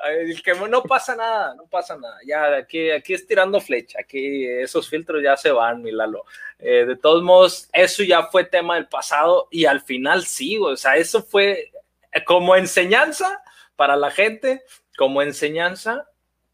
[0.09, 2.17] El que no pasa nada, no pasa nada.
[2.25, 3.99] Ya aquí, aquí es tirando flecha.
[4.01, 6.25] Aquí esos filtros ya se van, mi Lalo.
[6.59, 10.75] Eh, de todos modos, eso ya fue tema del pasado y al final sí, o
[10.75, 11.71] sea, eso fue
[12.25, 13.41] como enseñanza
[13.75, 14.63] para la gente,
[14.97, 16.07] como enseñanza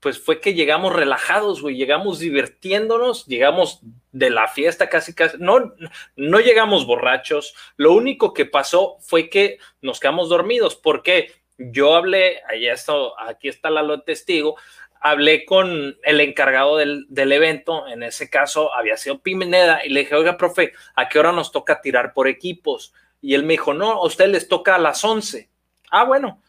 [0.04, 3.80] pues fue que llegamos relajados, güey, llegamos divirtiéndonos, llegamos
[4.12, 5.74] de la fiesta casi, casi, no,
[6.18, 12.42] no llegamos borrachos, lo único que pasó fue que nos quedamos dormidos, porque yo hablé,
[12.50, 14.58] ahí esto, aquí está la testigo,
[15.00, 20.02] hablé con el encargado del, del, evento, en ese caso había sido Pimeneda, y le
[20.02, 22.94] dije, oiga, profe, ¿a qué hora nos toca tirar por equipos?
[23.22, 25.50] Y él me dijo, no, a usted les toca a las 11.
[25.92, 26.42] Ah, bueno,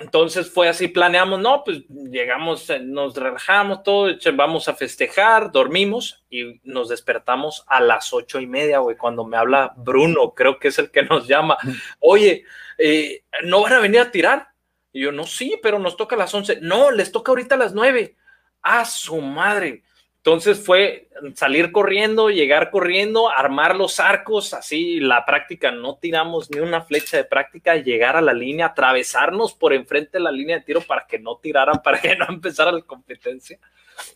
[0.00, 6.24] entonces fue así, planeamos, no, pues llegamos, eh, nos relajamos todo, vamos a festejar, dormimos
[6.30, 10.68] y nos despertamos a las ocho y media, güey, cuando me habla Bruno, creo que
[10.68, 11.58] es el que nos llama,
[12.00, 12.44] oye,
[12.78, 14.48] eh, ¿no van a venir a tirar?
[14.92, 17.58] Y yo, no, sí, pero nos toca a las once, no, les toca ahorita a
[17.58, 18.16] las nueve,
[18.62, 19.82] a su madre,
[20.18, 26.60] entonces fue salir corriendo, llegar corriendo, armar los arcos, así la práctica, no tiramos ni
[26.60, 30.64] una flecha de práctica, llegar a la línea, atravesarnos por enfrente de la línea de
[30.64, 33.58] tiro para que no tiraran, para que no empezara la competencia.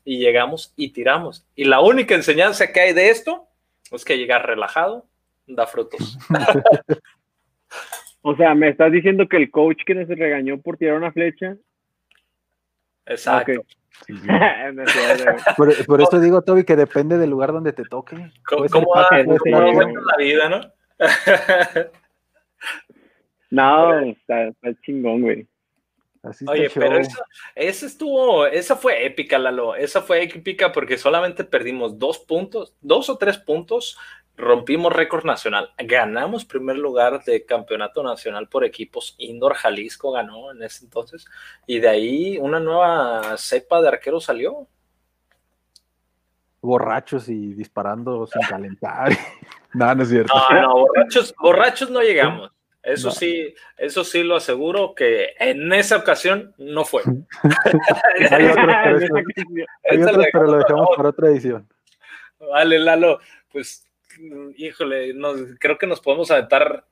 [0.05, 1.47] Y llegamos y tiramos.
[1.57, 3.49] Y la única enseñanza que hay de esto
[3.91, 5.07] es que llegar relajado
[5.47, 6.19] da frutos.
[8.23, 11.57] o sea, me estás diciendo que el coach que nos regañó por tirar una flecha.
[13.07, 13.65] Exacto.
[15.87, 18.31] por, eso digo, Toby, que depende del lugar donde te toque.
[18.47, 20.61] ¿Cómo, va, la vida, no?
[23.51, 25.47] no, está, chingón, güey.
[26.47, 27.01] Oye, pero
[27.57, 29.75] eso, estuvo, esa fue épica, Lalo.
[29.75, 33.99] Esa fue épica porque solamente perdimos dos puntos, dos o tres puntos
[34.43, 40.63] rompimos récord nacional, ganamos primer lugar de campeonato nacional por equipos, Indoor Jalisco ganó en
[40.63, 41.25] ese entonces,
[41.67, 44.67] y de ahí una nueva cepa de arqueros salió.
[46.61, 49.11] Borrachos y disparando sin calentar.
[49.75, 50.33] no, no es cierto.
[50.35, 52.51] No, no, borrachos, borrachos no llegamos.
[52.83, 57.03] Eso sí, eso sí lo aseguro que en esa ocasión no fue.
[58.31, 58.47] hay
[60.03, 61.69] otros, pero, lo dejamos para otra edición.
[62.41, 63.21] Vale, Lalo,
[63.53, 63.87] pues
[64.57, 65.15] híjole,
[65.59, 66.85] creo que nos podemos aventar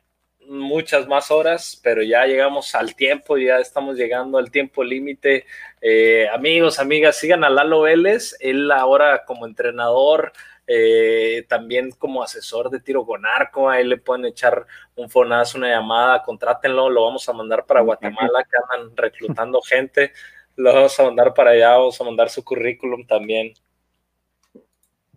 [0.46, 5.46] muchas más horas, pero ya llegamos al tiempo, ya estamos llegando al tiempo límite.
[5.80, 10.32] Eh, amigos, amigas, sigan a Lalo Vélez, él ahora como entrenador,
[10.66, 14.66] eh, también como asesor de tiro con arco, ahí le pueden echar
[14.96, 20.12] un fonazo, una llamada, contrátenlo, lo vamos a mandar para Guatemala, que andan reclutando gente,
[20.56, 23.54] lo vamos a mandar para allá, vamos a mandar su currículum también.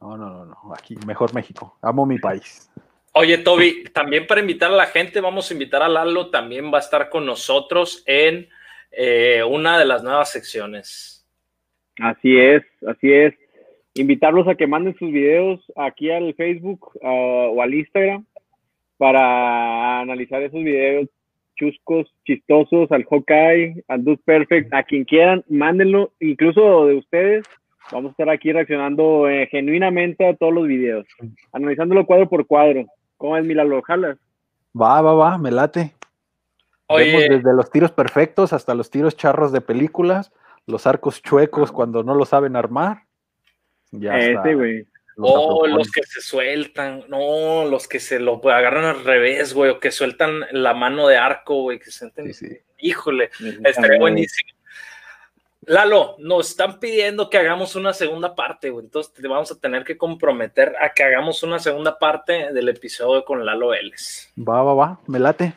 [0.04, 0.58] No, no, no, no.
[0.78, 1.78] Aquí, mejor México.
[1.82, 2.70] Amo mi país.
[3.14, 6.80] Oye, Toby, también para invitar a la gente, vamos a invitar a Lalo, también va
[6.80, 8.50] a estar con nosotros en
[8.92, 11.26] eh, una de las nuevas secciones.
[12.02, 13.34] Así es, así es.
[13.94, 18.26] Invitarlos a que manden sus videos aquí al Facebook o al Instagram
[18.98, 21.08] para analizar esos videos
[21.56, 27.46] chuscos, chistosos, al Hawkeye, al Dude Perfect, a quien quieran, mándenlo, incluso de ustedes,
[27.92, 31.06] Vamos a estar aquí reaccionando eh, genuinamente a todos los videos,
[31.52, 32.86] analizándolo cuadro por cuadro.
[33.18, 33.82] ¿Cómo es, Milalo?
[33.82, 34.18] ¿Jalas?
[34.80, 35.94] Va, va, va, me late.
[36.90, 40.32] Vemos desde los tiros perfectos hasta los tiros charros de películas,
[40.66, 43.04] los arcos chuecos cuando no lo saben armar.
[43.92, 44.88] Ya este, güey.
[45.18, 49.80] oh, los que se sueltan, no, los que se lo agarran al revés, güey, o
[49.80, 52.32] que sueltan la mano de arco, güey, que se sienten.
[52.80, 53.30] Híjole,
[53.64, 54.53] estaría buenísimo.
[55.68, 58.86] Lalo, nos están pidiendo que hagamos una segunda parte, güey.
[58.86, 63.24] Entonces te vamos a tener que comprometer a que hagamos una segunda parte del episodio
[63.24, 64.32] con Lalo Vélez.
[64.38, 65.54] Va, va, va, me late.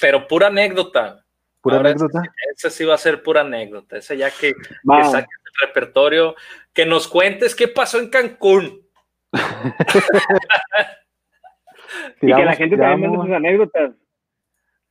[0.00, 1.24] Pero pura anécdota.
[1.60, 2.22] Pura anécdota.
[2.54, 3.98] Esa sí va a ser pura anécdota.
[3.98, 6.34] Esa ya que, que saques el repertorio,
[6.72, 8.86] que nos cuentes qué pasó en Cancún.
[12.22, 13.90] y que la gente también mande sus anécdotas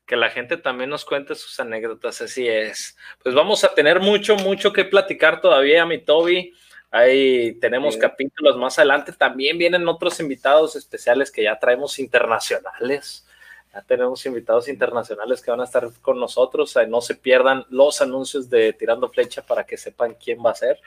[0.07, 2.97] que la gente también nos cuente sus anécdotas, así es.
[3.21, 6.53] Pues vamos a tener mucho, mucho que platicar todavía, mi Toby.
[6.89, 9.11] Ahí tenemos capítulos más adelante.
[9.11, 13.27] También vienen otros invitados especiales que ya traemos internacionales.
[13.73, 16.73] Ya tenemos invitados internacionales que van a estar con nosotros.
[16.87, 20.79] No se pierdan los anuncios de Tirando Flecha para que sepan quién va a ser.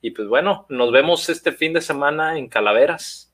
[0.00, 3.32] Y pues bueno, nos vemos este fin de semana en Calaveras.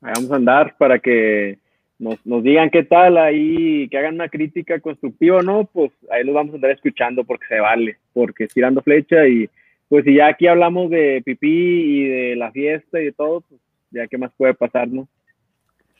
[0.00, 1.61] vamos a andar para que
[2.02, 6.34] nos, digan qué tal ahí, que hagan una crítica constructiva o no, pues ahí los
[6.34, 9.48] vamos a andar escuchando porque se vale, porque tirando flecha y
[9.88, 13.60] pues si ya aquí hablamos de pipí y de la fiesta y de todo, pues
[13.90, 15.06] ya qué más puede pasar, ¿no?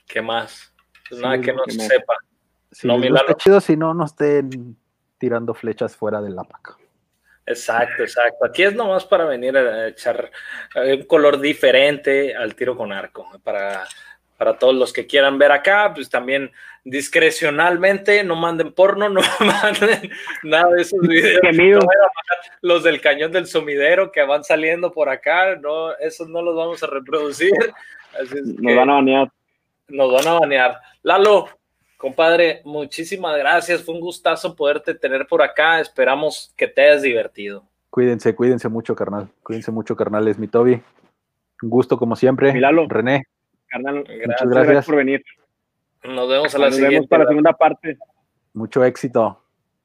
[0.08, 0.74] ¿Qué más?
[1.08, 2.14] Pues nada que no se sepa.
[2.70, 4.76] Si no, está chido si no, no estén
[5.18, 6.78] tirando flechas fuera del APAC.
[7.46, 8.44] Exacto, exacto.
[8.46, 10.30] Aquí es nomás para venir a echar
[10.74, 13.84] un color diferente al tiro con arco, para
[14.42, 16.50] para todos los que quieran ver acá, pues también
[16.82, 20.10] discrecionalmente, no manden porno, no manden
[20.42, 21.84] nada de esos videos.
[22.60, 26.82] los del cañón del sumidero que van saliendo por acá, no, esos no los vamos
[26.82, 27.52] a reproducir.
[28.44, 29.30] nos van a banear.
[29.86, 30.80] Nos van a banear.
[31.04, 31.48] Lalo,
[31.96, 33.84] compadre, muchísimas gracias.
[33.84, 35.78] Fue un gustazo poderte tener por acá.
[35.78, 37.62] Esperamos que te hayas divertido.
[37.90, 39.28] Cuídense, cuídense mucho, carnal.
[39.44, 40.26] Cuídense mucho, carnal.
[40.26, 40.82] Es mi Toby.
[41.62, 42.52] Un gusto como siempre.
[42.58, 42.88] Lalo.
[42.88, 43.22] René.
[43.72, 44.86] Carnal, gracias, gracias.
[44.86, 45.24] por venir.
[46.04, 46.94] Nos vemos a la siguiente.
[46.94, 47.96] Vemos para la segunda parte.
[48.52, 49.42] Mucho éxito.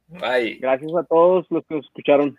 [0.08, 0.56] Bye.
[0.56, 2.38] Gracias a todos los que nos escucharon.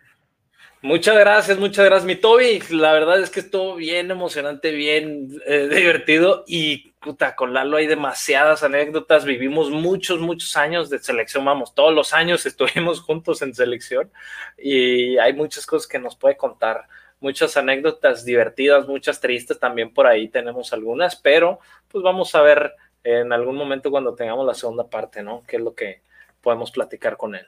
[0.82, 2.61] Muchas gracias, muchas gracias, mi Toby.
[2.70, 7.86] La verdad es que estuvo bien emocionante, bien eh, divertido y puta, con Lalo hay
[7.86, 9.24] demasiadas anécdotas.
[9.24, 14.11] Vivimos muchos, muchos años de selección, vamos, todos los años estuvimos juntos en selección
[14.59, 16.86] y hay muchas cosas que nos puede contar
[17.20, 21.58] muchas anécdotas divertidas, muchas tristes también por ahí tenemos algunas, pero
[21.88, 22.72] pues vamos a ver
[23.04, 25.42] en algún momento cuando tengamos la segunda parte, ¿no?
[25.46, 26.00] ¿Qué es lo que
[26.40, 27.46] podemos platicar con él?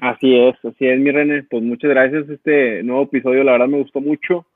[0.00, 1.44] Así es, así es, mi René.
[1.44, 2.28] Pues muchas gracias.
[2.28, 4.46] Este nuevo episodio, la verdad, me gustó mucho.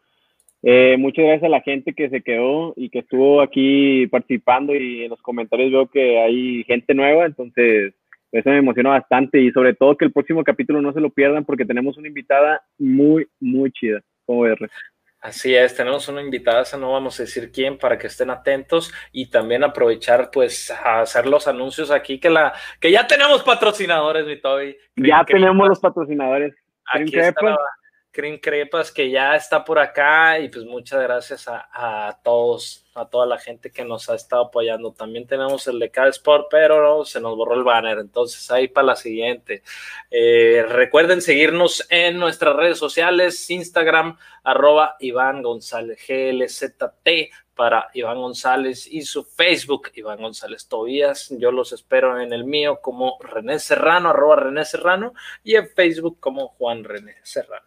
[0.63, 5.05] Eh, muchas gracias a la gente que se quedó y que estuvo aquí participando y
[5.05, 7.95] en los comentarios veo que hay gente nueva, entonces
[8.33, 11.45] eso me emociona bastante y sobre todo que el próximo capítulo no se lo pierdan
[11.45, 14.59] porque tenemos una invitada muy, muy chida, como ver.
[15.21, 19.29] Así es, tenemos una invitada, no vamos a decir quién, para que estén atentos y
[19.29, 24.41] también aprovechar, pues, a hacer los anuncios aquí, que la que ya tenemos patrocinadores, mi
[24.41, 24.77] Toby.
[24.97, 26.55] Ya tenemos los patrocinadores.
[26.93, 27.57] Aquí está
[28.17, 30.39] Cream Crepas, que ya está por acá.
[30.39, 34.93] Y pues muchas gracias a, todos, a toda la gente que nos ha estado apoyando.
[34.93, 37.99] También tenemos el de Car Sport, pero se nos borró el banner.
[37.99, 39.63] Entonces ahí para la siguiente.
[40.11, 47.09] Eh, recuerden seguirnos en nuestras redes sociales, Instagram, arroba Iván González, GLZT
[47.55, 51.35] para Iván González y su Facebook, Iván González Tobías.
[51.39, 55.13] Yo los espero en el mío como René Serrano, arroba René Serrano,
[55.45, 57.67] y en Facebook como Juan René Serrano.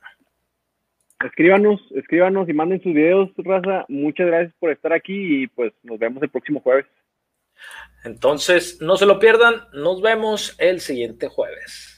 [1.24, 3.86] Escríbanos, escríbanos y manden sus videos, raza.
[3.90, 6.86] Muchas gracias por estar aquí y pues nos vemos el próximo jueves.
[8.06, 11.89] Entonces, no se lo pierdan, nos vemos el siguiente jueves.